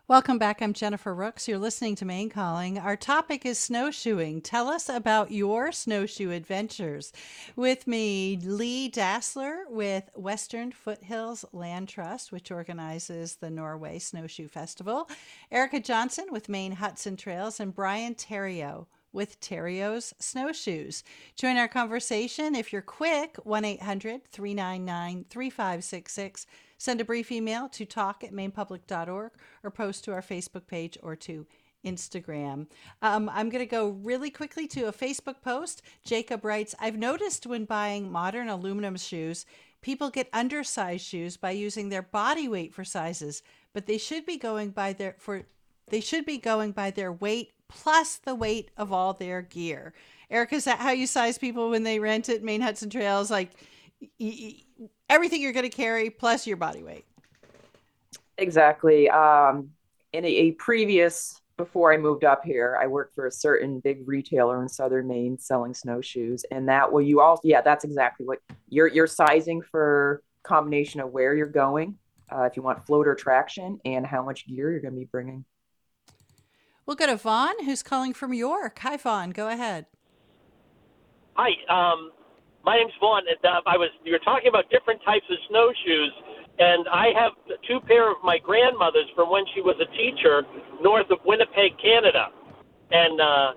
[0.08, 0.60] Welcome back.
[0.62, 1.48] I'm Jennifer Rooks.
[1.48, 2.80] You're listening to Maine Calling.
[2.80, 4.42] Our topic is snowshoeing.
[4.42, 7.14] Tell us about your snowshoe adventures.
[7.56, 15.08] With me, Lee Dassler with Western Foothills Land Trust, which organizes the Norway Snowshoe Festival,
[15.52, 21.04] Erica Johnson with Maine Huts and Trails, and Brian Terrio with Terrio's Snowshoes.
[21.36, 26.46] Join our conversation if you're quick, 1 800 399 3566.
[26.78, 29.32] Send a brief email to talk at mainepublic.org
[29.64, 31.46] or post to our Facebook page or to
[31.86, 32.68] Instagram.
[33.02, 35.82] Um, I'm going to go really quickly to a Facebook post.
[36.04, 39.46] Jacob writes I've noticed when buying modern aluminum shoes,
[39.82, 43.42] people get undersized shoes by using their body weight for sizes,
[43.74, 45.44] but they should be going by their for
[45.88, 49.94] they should be going by their weight plus the weight of all their gear.
[50.30, 53.32] Erica, is that how you size people when they rent at Maine Huts and Trails?
[53.32, 53.52] Like
[55.10, 57.06] everything you're going to carry plus your body weight.
[58.38, 59.10] Exactly.
[59.10, 59.72] Um,
[60.14, 64.08] in a, a previous, before I moved up here, I worked for a certain big
[64.08, 68.40] retailer in southern Maine selling snowshoes, and that will you also, yeah, that's exactly what
[68.70, 71.98] you're you're sizing for combination of where you're going,
[72.32, 75.06] uh, if you want float or traction, and how much gear you're going to be
[75.06, 75.44] bringing.
[76.90, 78.80] We'll go to Vaughn, who's calling from York.
[78.82, 79.30] Hi, Vaughn.
[79.30, 79.86] Go ahead.
[81.38, 82.10] Hi, um,
[82.66, 83.22] my name's Vaughn.
[83.30, 86.10] And, uh, I was you were talking about different types of snowshoes,
[86.58, 87.34] and I have
[87.70, 90.42] two pair of my grandmother's from when she was a teacher
[90.82, 92.34] north of Winnipeg, Canada,
[92.90, 93.50] and uh,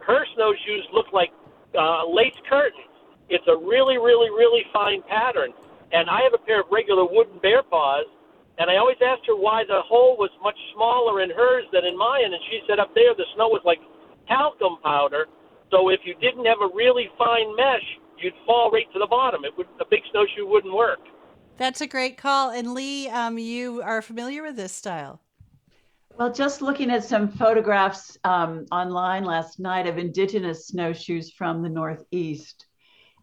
[0.00, 1.28] her snowshoes look like
[1.76, 2.88] uh, lace curtains.
[3.28, 5.52] It's a really, really, really fine pattern,
[5.92, 8.08] and I have a pair of regular wooden bear paws.
[8.58, 11.96] And I always asked her why the hole was much smaller in hers than in
[11.96, 13.78] mine, and she said up there the snow was like
[14.26, 15.26] talcum powder.
[15.70, 17.86] So if you didn't have a really fine mesh,
[18.18, 19.44] you'd fall right to the bottom.
[19.44, 20.98] It would a big snowshoe wouldn't work.
[21.56, 22.50] That's a great call.
[22.50, 25.20] And Lee, um, you are familiar with this style.
[26.16, 31.68] Well, just looking at some photographs um, online last night of indigenous snowshoes from the
[31.68, 32.66] Northeast,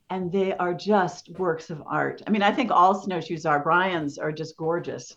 [0.09, 2.21] and they are just works of art.
[2.27, 3.63] I mean, I think all snowshoes are.
[3.63, 5.15] Brian's are just gorgeous.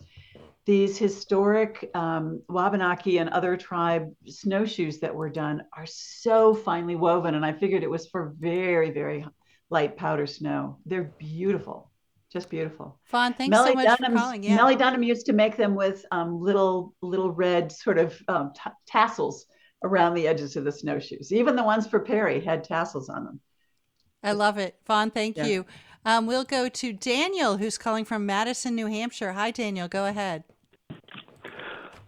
[0.65, 7.35] These historic um, Wabanaki and other tribe snowshoes that were done are so finely woven,
[7.35, 9.25] and I figured it was for very, very
[9.69, 10.77] light powder snow.
[10.85, 11.91] They're beautiful,
[12.31, 12.99] just beautiful.
[13.09, 14.43] Vaughn, thanks Mellie so much for calling.
[14.43, 14.55] Yeah.
[14.55, 18.71] Mellie Dunham used to make them with um, little little red sort of um, t-
[18.85, 19.45] tassels
[19.83, 21.31] around the edges of the snowshoes.
[21.31, 23.39] Even the ones for Peary had tassels on them.
[24.23, 24.75] I love it.
[24.85, 25.45] Vaughn, thank Yeah.
[25.45, 25.65] you.
[26.05, 29.33] Um, we'll go to Daniel, who's calling from Madison, New Hampshire.
[29.33, 29.87] Hi, Daniel.
[29.87, 30.43] Go ahead.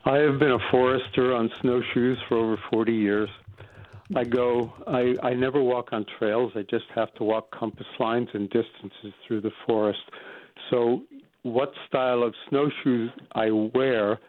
[0.06, 3.30] I have been a forester on snowshoes for over 40 years.
[4.16, 6.52] I go, I, I never walk on trails.
[6.56, 10.00] I just have to walk compass lines and distances through the forest.
[10.70, 11.04] So,
[11.44, 14.20] what style of snowshoes I wear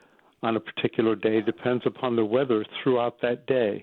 [0.42, 3.82] on a particular day depends upon the weather throughout that day.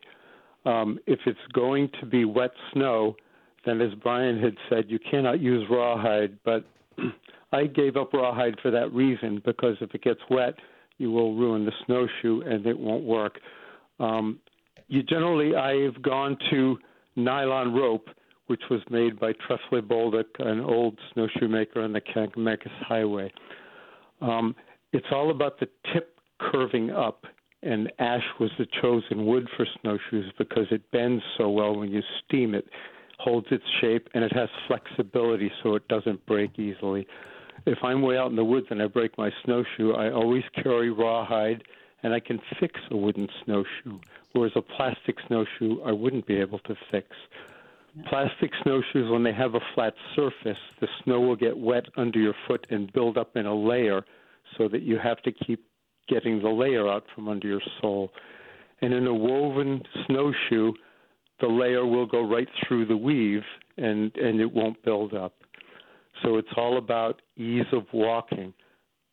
[0.66, 3.16] Um, if it's going to be wet snow,
[3.66, 6.66] then as Brian had said, you cannot use rawhide, but
[7.52, 10.56] I gave up rawhide for that reason because if it gets wet,
[10.98, 13.40] you will ruin the snowshoe and it won't work.
[14.00, 14.40] Um,
[14.88, 16.78] you generally, I've gone to
[17.16, 18.10] nylon rope,
[18.48, 23.32] which was made by Tressler Bolduc, an old snowshoe maker on the Kankakee Highway.
[24.22, 24.56] Um,
[24.92, 27.26] it's all about the tip curving up,
[27.62, 32.02] and ash was the chosen wood for snowshoes because it bends so well when you
[32.26, 32.66] steam it,
[33.20, 37.06] holds its shape, and it has flexibility so it doesn't break easily.
[37.66, 40.90] If I'm way out in the woods and I break my snowshoe, I always carry
[40.90, 41.64] rawhide
[42.02, 44.00] and I can fix a wooden snowshoe,
[44.32, 47.08] whereas a plastic snowshoe I wouldn't be able to fix.
[48.08, 52.36] Plastic snowshoes, when they have a flat surface, the snow will get wet under your
[52.48, 54.06] foot and build up in a layer
[54.58, 55.66] so that you have to keep
[56.08, 58.14] getting the layer out from under your sole.
[58.82, 60.72] And in a woven snowshoe,
[61.42, 63.44] the layer will go right through the weave
[63.78, 65.34] and, and it won't build up.
[66.24, 68.54] So it's all about ease of walking.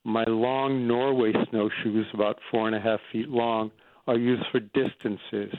[0.05, 3.71] My long Norway snowshoes, about four and a half feet long,
[4.07, 5.55] are used for distances.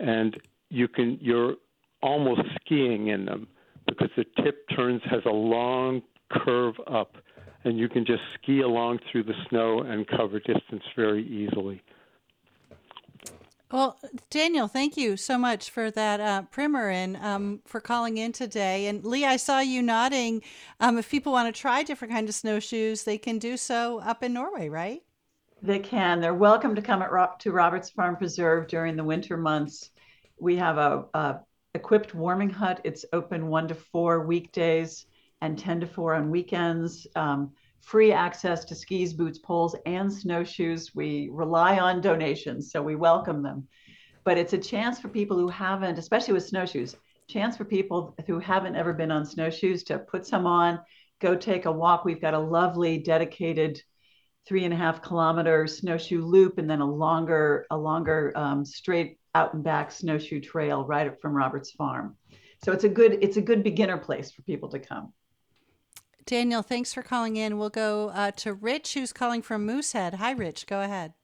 [0.00, 0.36] and
[0.70, 1.54] you can you're
[2.02, 3.46] almost skiing in them
[3.86, 7.16] because the tip turns has a long curve up,
[7.64, 11.82] and you can just ski along through the snow and cover distance very easily.
[13.72, 13.98] Well,
[14.28, 18.86] Daniel, thank you so much for that uh, primer and um, for calling in today.
[18.86, 20.42] And Lee, I saw you nodding.
[20.78, 24.22] Um, if people want to try different kinds of snowshoes, they can do so up
[24.22, 25.02] in Norway, right?
[25.62, 26.20] They can.
[26.20, 29.88] They're welcome to come at Ro- to Roberts Farm Preserve during the winter months.
[30.38, 31.40] We have a, a
[31.74, 32.82] equipped warming hut.
[32.84, 35.06] It's open one to four weekdays
[35.40, 37.06] and ten to four on weekends.
[37.16, 37.52] Um,
[37.82, 40.94] free access to skis, boots, poles, and snowshoes.
[40.94, 43.68] We rely on donations, so we welcome them.
[44.24, 46.96] But it's a chance for people who haven't, especially with snowshoes,
[47.28, 50.80] chance for people who haven't ever been on snowshoes to put some on,
[51.20, 52.04] go take a walk.
[52.04, 53.82] We've got a lovely dedicated
[54.46, 59.18] three and a half kilometer snowshoe loop and then a longer, a longer um, straight
[59.34, 62.16] out and back snowshoe trail right up from Roberts Farm.
[62.64, 65.12] So it's a good, it's a good beginner place for people to come.
[66.26, 67.58] Daniel, thanks for calling in.
[67.58, 70.14] We'll go uh, to Rich, who's calling from Moosehead.
[70.14, 70.66] Hi, Rich.
[70.66, 71.14] Go ahead.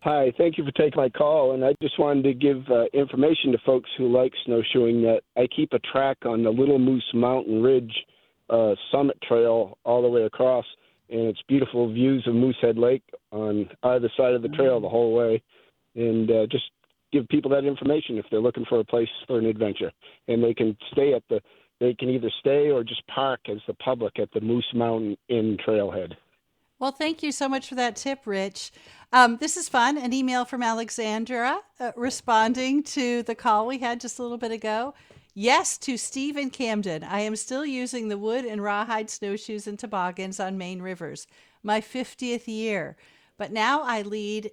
[0.00, 1.54] Hi, thank you for taking my call.
[1.54, 5.46] And I just wanted to give uh, information to folks who like snowshoeing that I
[5.54, 7.92] keep a track on the Little Moose Mountain Ridge
[8.50, 10.66] uh, Summit Trail all the way across,
[11.08, 15.14] and it's beautiful views of Moosehead Lake on either side of the trail the whole
[15.14, 15.42] way.
[15.94, 16.64] And uh, just
[17.12, 19.92] give people that information if they're looking for a place for an adventure,
[20.28, 21.40] and they can stay at the
[21.84, 25.58] they can either stay or just park as the public at the Moose Mountain Inn
[25.66, 26.14] trailhead.
[26.78, 28.72] Well, thank you so much for that tip, Rich.
[29.12, 29.98] Um, this is fun.
[29.98, 34.50] An email from Alexandra uh, responding to the call we had just a little bit
[34.50, 34.94] ago.
[35.34, 37.04] Yes, to Steve in Camden.
[37.04, 41.26] I am still using the wood and rawhide snowshoes and toboggans on Maine rivers.
[41.62, 42.96] My 50th year.
[43.36, 44.52] But now I lead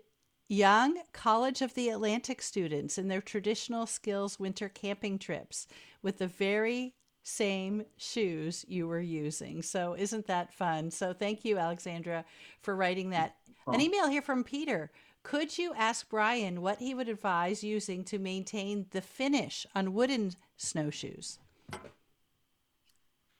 [0.50, 5.66] young College of the Atlantic students in their traditional skills winter camping trips
[6.02, 6.94] with the very
[7.24, 9.62] same shoes you were using.
[9.62, 10.92] So isn't that fun?
[10.92, 12.26] So thank you, Alexandra,
[12.62, 13.36] for writing that.
[13.68, 14.92] An email here from Peter.
[15.24, 20.32] Could you ask Brian what he would advise using to maintain the finish on wooden
[20.58, 21.38] snowshoes?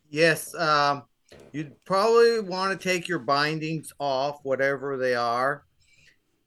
[0.10, 1.04] Yes, um,
[1.52, 5.64] you'd probably want to take your bindings off, whatever they are,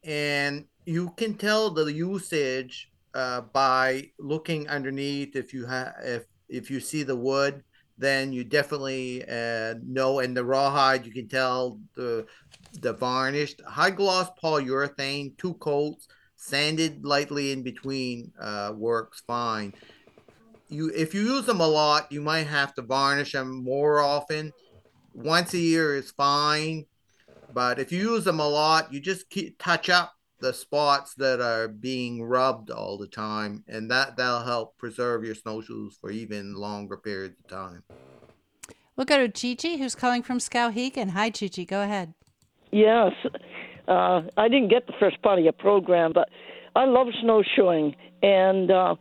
[0.05, 5.35] and you can tell the usage uh, by looking underneath.
[5.35, 7.63] If you have, if if you see the wood,
[7.99, 10.21] then you definitely uh, know.
[10.21, 12.27] And the rawhide, you can tell the
[12.81, 19.73] the varnished high gloss polyurethane, two coats, sanded lightly in between uh, works fine.
[20.69, 24.53] You if you use them a lot, you might have to varnish them more often.
[25.13, 26.87] Once a year is fine,
[27.53, 30.14] but if you use them a lot, you just keep, touch up
[30.45, 35.35] the spots that are being rubbed all the time, and that that'll help preserve your
[35.35, 37.83] snowshoes for even longer periods of time.
[38.95, 41.13] We'll go to Gigi, who's calling from Skowhegan.
[41.13, 41.65] Hi, Gigi.
[41.65, 42.13] Go ahead.
[42.71, 43.13] Yes.
[43.89, 46.29] Uh, I didn't get the first part of your program, but
[46.77, 47.97] I love snowshoeing.
[48.23, 48.97] And uh,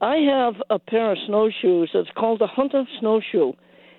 [0.00, 1.90] I have a pair of snowshoes.
[1.92, 3.52] It's called the Hunter Snowshoe.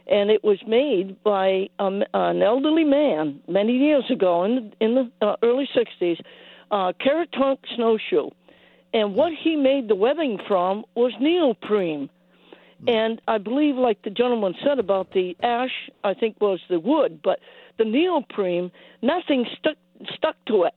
[0.08, 4.96] And it was made by um, an elderly man many years ago in the, in
[4.96, 6.22] the uh, early 60s,
[6.72, 8.30] uh, Caratunk Snowshoe.
[8.94, 12.10] And what he made the webbing from was neoprene.
[12.88, 17.20] And I believe, like the gentleman said about the ash, I think was the wood,
[17.24, 17.40] but
[17.78, 19.78] the neoprene, nothing stuck
[20.14, 20.74] stuck to it.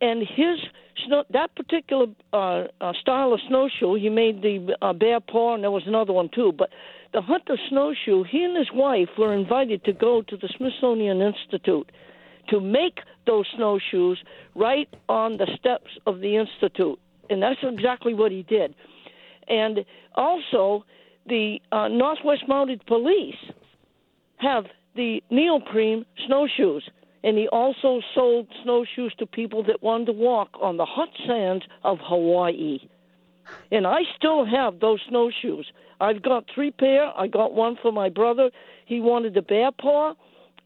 [0.00, 0.58] And his
[1.06, 5.62] snow, that particular uh, uh, style of snowshoe, he made the uh, bear paw, and
[5.62, 6.52] there was another one too.
[6.52, 6.70] But
[7.12, 11.90] the hunter snowshoe, he and his wife were invited to go to the Smithsonian Institute
[12.48, 14.18] to make those snowshoes
[14.56, 16.98] right on the steps of the institute,
[17.30, 18.74] and that's exactly what he did.
[19.46, 20.84] And also,
[21.26, 23.36] the uh, Northwest Mounted Police
[24.38, 24.64] have
[24.96, 26.82] the neoprene snowshoes,
[27.22, 31.64] and he also sold snowshoes to people that wanted to walk on the hot sands
[31.84, 32.78] of Hawaii.
[33.70, 35.66] And I still have those snowshoes.
[36.00, 37.12] I've got three pair.
[37.16, 38.50] I got one for my brother.
[38.86, 40.14] He wanted the bear paw,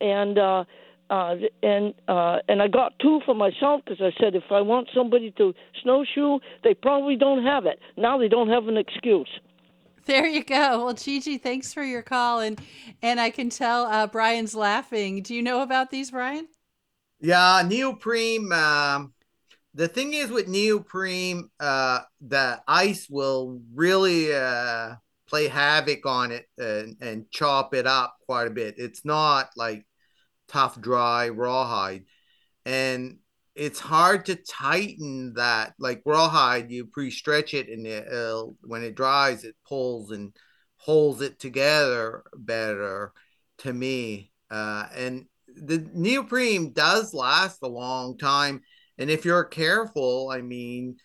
[0.01, 0.65] and uh,
[1.13, 4.89] uh, and uh, and I got two for myself because I said if I want
[4.95, 5.53] somebody to
[5.83, 7.79] snowshoe, they probably don't have it.
[7.99, 9.29] Now they don't have an excuse.
[10.07, 10.87] There you go.
[10.87, 12.59] Well, Gigi, thanks for your call, and
[13.03, 15.23] and I can tell uh, Brian's laughing.
[15.23, 16.49] Do you know about these, Brian?
[17.21, 18.51] Yeah, neoprene.
[18.51, 19.13] Um,
[19.75, 24.95] the thing is with neoprene, uh, the ice will really uh,
[25.29, 28.77] play havoc on it and, and chop it up quite a bit.
[28.79, 29.85] It's not like
[30.53, 32.05] tough, dry rawhide,
[32.67, 33.19] and
[33.55, 35.75] it's hard to tighten that.
[35.79, 40.37] Like rawhide, you pre-stretch it, and it, uh, when it dries, it pulls and
[40.77, 43.13] holds it together better.
[43.59, 48.63] To me, uh, and the neoprene does last a long time,
[48.99, 50.97] and if you're careful, I mean,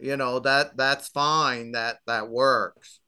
[0.00, 1.72] you know that that's fine.
[1.72, 3.00] That that works.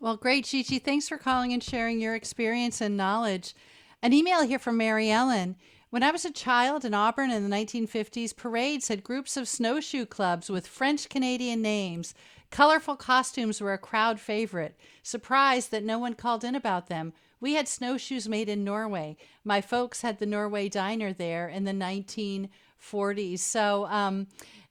[0.00, 0.78] Well, great, Gigi.
[0.78, 3.54] Thanks for calling and sharing your experience and knowledge.
[4.00, 5.56] An email here from Mary Ellen.
[5.90, 10.06] When I was a child in Auburn in the 1950s, parades had groups of snowshoe
[10.06, 12.14] clubs with French Canadian names.
[12.50, 14.78] Colorful costumes were a crowd favorite.
[15.02, 17.12] Surprised that no one called in about them.
[17.40, 19.16] We had snowshoes made in Norway.
[19.42, 23.40] My folks had the Norway Diner there in the 1940s.
[23.40, 24.28] So, um,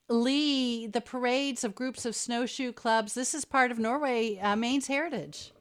[0.08, 4.88] Lee, the parades of groups of snowshoe clubs, this is part of Norway, uh, Maine's
[4.88, 5.52] heritage.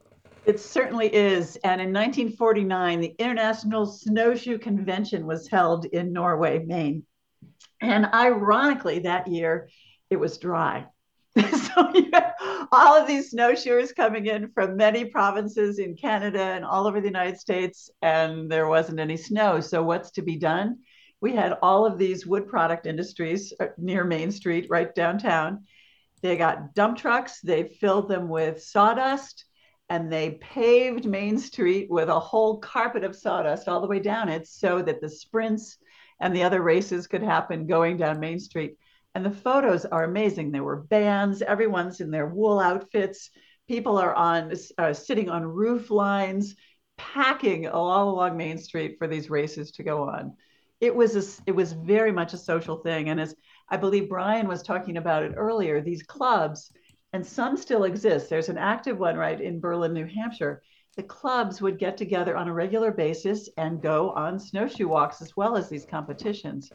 [0.47, 1.57] It certainly is.
[1.57, 7.05] And in 1949, the International Snowshoe Convention was held in Norway, Maine.
[7.81, 9.69] And ironically, that year
[10.09, 10.87] it was dry.
[11.37, 12.11] so you
[12.73, 17.07] all of these snowshoers coming in from many provinces in Canada and all over the
[17.07, 19.61] United States, and there wasn't any snow.
[19.61, 20.79] So, what's to be done?
[21.21, 25.65] We had all of these wood product industries uh, near Main Street, right downtown.
[26.23, 29.45] They got dump trucks, they filled them with sawdust,
[29.89, 34.29] and they paved Main Street with a whole carpet of sawdust all the way down
[34.29, 35.79] it so that the sprints
[36.21, 38.77] and the other races could happen going down Main Street.
[39.15, 40.51] And the photos are amazing.
[40.51, 43.31] There were bands, everyone's in their wool outfits.
[43.69, 46.57] People are on uh, sitting on roof lines,
[46.99, 50.35] packing all along Main Street for these races to go on.
[50.81, 53.35] It was a, it was very much a social thing, and as
[53.69, 56.71] I believe Brian was talking about it earlier, these clubs,
[57.17, 58.29] and some still exist.
[58.29, 60.63] There's an active one right in Berlin, New Hampshire.
[60.97, 65.35] The clubs would get together on a regular basis and go on snowshoe walks as
[65.35, 66.71] well as these competitions.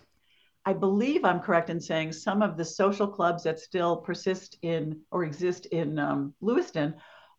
[0.66, 5.02] I believe I'm correct in saying some of the social clubs that still persist in
[5.12, 6.96] or exist in um, Lewiston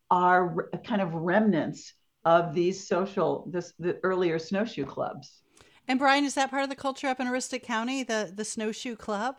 [0.08, 1.94] are re- kind of remnants
[2.24, 5.42] of these social, this the earlier snowshoe clubs.
[5.88, 8.94] And Brian, is that part of the culture up in Aroostook County, the the snowshoe
[8.94, 9.38] club?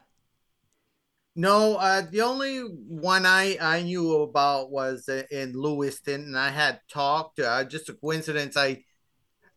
[1.35, 6.79] No, uh, the only one I, I knew about was in Lewiston, and I had
[6.89, 7.39] talked.
[7.39, 8.55] Uh, just a coincidence.
[8.55, 8.83] I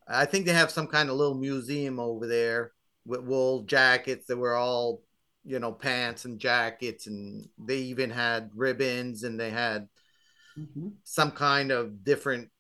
[0.08, 2.72] I think they have some kind of little museum over there
[3.04, 5.02] with wool jackets that were all
[5.44, 9.88] you know pants and jackets and they even had ribbons and they had
[10.58, 10.88] mm-hmm.
[11.04, 12.50] some kind of different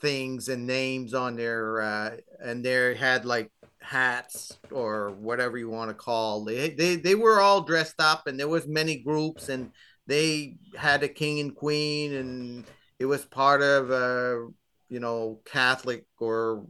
[0.00, 2.10] things and names on their uh,
[2.40, 3.50] and they had like
[3.84, 8.38] hats or whatever you want to call they, they they were all dressed up and
[8.40, 9.70] there was many groups and
[10.06, 12.64] they had a king and queen and
[12.98, 14.48] it was part of a
[14.88, 16.66] you know catholic or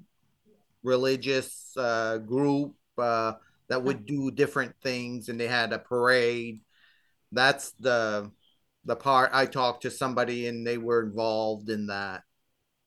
[0.85, 3.33] religious uh, group uh,
[3.69, 6.61] that would do different things, and they had a parade.
[7.33, 8.31] That's the
[8.85, 12.23] the part I talked to somebody, and they were involved in that.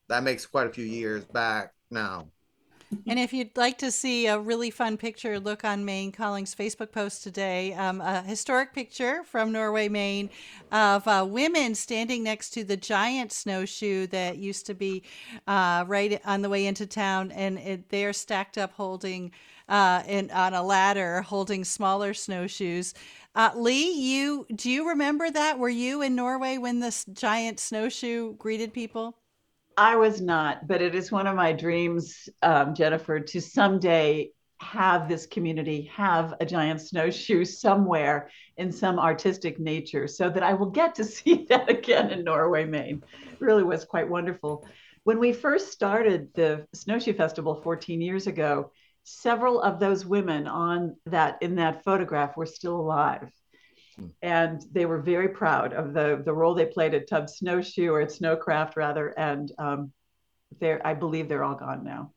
[0.07, 2.29] That makes quite a few years back now.
[3.07, 6.91] And if you'd like to see a really fun picture, look on Maine Calling's Facebook
[6.91, 7.73] post today.
[7.73, 10.29] Um, a historic picture from Norway, Maine,
[10.71, 15.03] of uh, women standing next to the giant snowshoe that used to be
[15.47, 19.31] uh, right on the way into town, and it, they're stacked up holding
[19.69, 22.93] uh, in, on a ladder holding smaller snowshoes.
[23.35, 25.59] Uh, Lee, you do you remember that?
[25.59, 29.17] Were you in Norway when this giant snowshoe greeted people?
[29.77, 35.07] I was not, but it is one of my dreams, um, Jennifer, to someday have
[35.07, 40.71] this community have a giant snowshoe somewhere in some artistic nature so that I will
[40.71, 43.03] get to see that again in Norway, Maine.
[43.31, 44.67] It really was quite wonderful.
[45.03, 48.71] When we first started the Snowshoe Festival 14 years ago,
[49.03, 53.31] several of those women on that in that photograph were still alive.
[54.21, 58.01] And they were very proud of the the role they played at Tubbs Snowshoe or
[58.01, 59.91] at Snowcraft rather, and um,
[60.59, 62.11] they're I believe they're all gone now.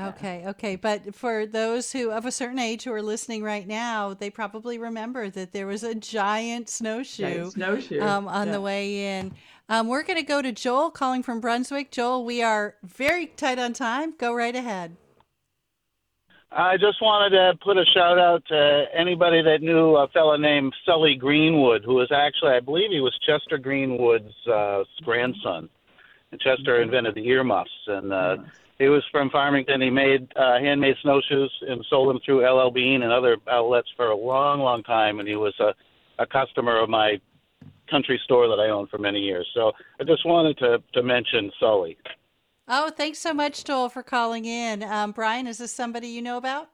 [0.00, 4.14] Okay, okay, but for those who of a certain age who are listening right now,
[4.14, 8.00] they probably remember that there was a giant snowshoe, giant snowshoe.
[8.00, 8.52] Um, on yeah.
[8.52, 9.34] the way in.
[9.68, 11.90] Um, we're going to go to Joel calling from Brunswick.
[11.90, 14.14] Joel, we are very tight on time.
[14.18, 14.96] Go right ahead.
[16.54, 20.74] I just wanted to put a shout out to anybody that knew a fellow named
[20.84, 25.70] Sully Greenwood, who was actually, I believe, he was Chester Greenwood's uh, grandson.
[26.30, 26.84] And Chester mm-hmm.
[26.84, 28.36] invented the earmuffs, and uh,
[28.78, 29.80] he was from Farmington.
[29.80, 34.08] He made uh, handmade snowshoes and sold them through LL Bean and other outlets for
[34.08, 35.20] a long, long time.
[35.20, 35.72] And he was a,
[36.22, 37.18] a customer of my
[37.88, 39.46] country store that I owned for many years.
[39.54, 41.96] So I just wanted to to mention Sully.
[42.74, 44.82] Oh, thanks so much, Joel, for calling in.
[44.82, 46.70] Um, Brian, is this somebody you know about?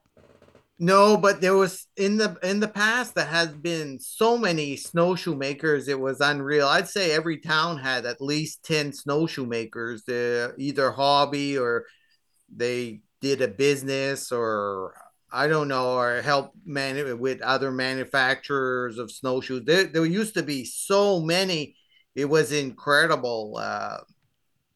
[0.78, 5.34] No, but there was in the in the past there has been so many snowshoe
[5.34, 5.88] makers.
[5.88, 6.68] It was unreal.
[6.68, 10.05] I'd say every town had at least ten snowshoe makers.
[10.07, 11.86] They're either hobby or
[12.55, 14.94] they did a business or
[15.32, 19.64] I don't know or help man with other manufacturers of snowshoes.
[19.64, 21.74] There, there used to be so many.
[22.14, 23.57] It was incredible.
[23.59, 23.99] Uh,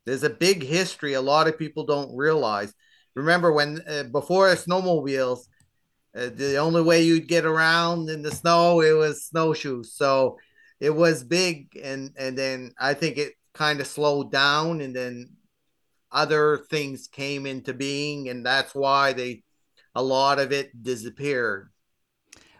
[0.05, 1.15] there's a big history.
[1.15, 2.73] A lot of people don't realize.
[3.15, 5.47] Remember when uh, before snowmobiles
[6.15, 9.95] uh, the only way you'd get around in the snow it was snowshoes.
[9.95, 10.39] So
[10.81, 15.37] it was big, and and then I think it kind of slowed down, and then
[16.11, 19.43] other things came into being, and that's why they
[19.95, 21.72] a lot of it disappeared.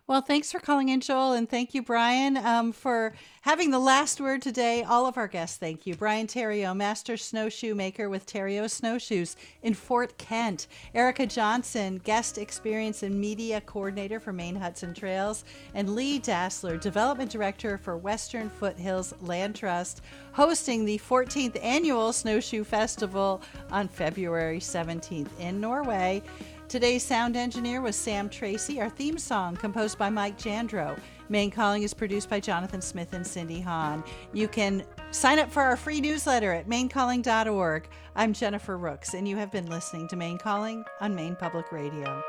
[0.09, 4.21] Well, thanks for calling in, Joel, and thank you, Brian, um, for having the last
[4.21, 4.83] word today.
[4.83, 5.95] All of our guests, thank you.
[5.95, 10.67] Brian Terrio, master snowshoe maker with Terrio Snowshoes in Fort Kent.
[10.93, 15.45] Erica Johnson, guest experience and media coordinator for Maine Huts and Trails.
[15.73, 22.65] And Lee Dassler, development director for Western Foothills Land Trust, hosting the 14th annual Snowshoe
[22.65, 23.41] Festival
[23.71, 26.25] on February 17th in Norway.
[26.73, 28.81] Today's sound engineer was Sam Tracy.
[28.81, 30.99] Our theme song, composed by Mike Jandro.
[31.29, 34.03] Maine Calling is produced by Jonathan Smith and Cindy Hahn.
[34.33, 37.89] You can sign up for our free newsletter at mainecalling.org.
[38.17, 42.23] I'm Jennifer Rooks, and you have been listening to Maine Calling on Maine Public Radio.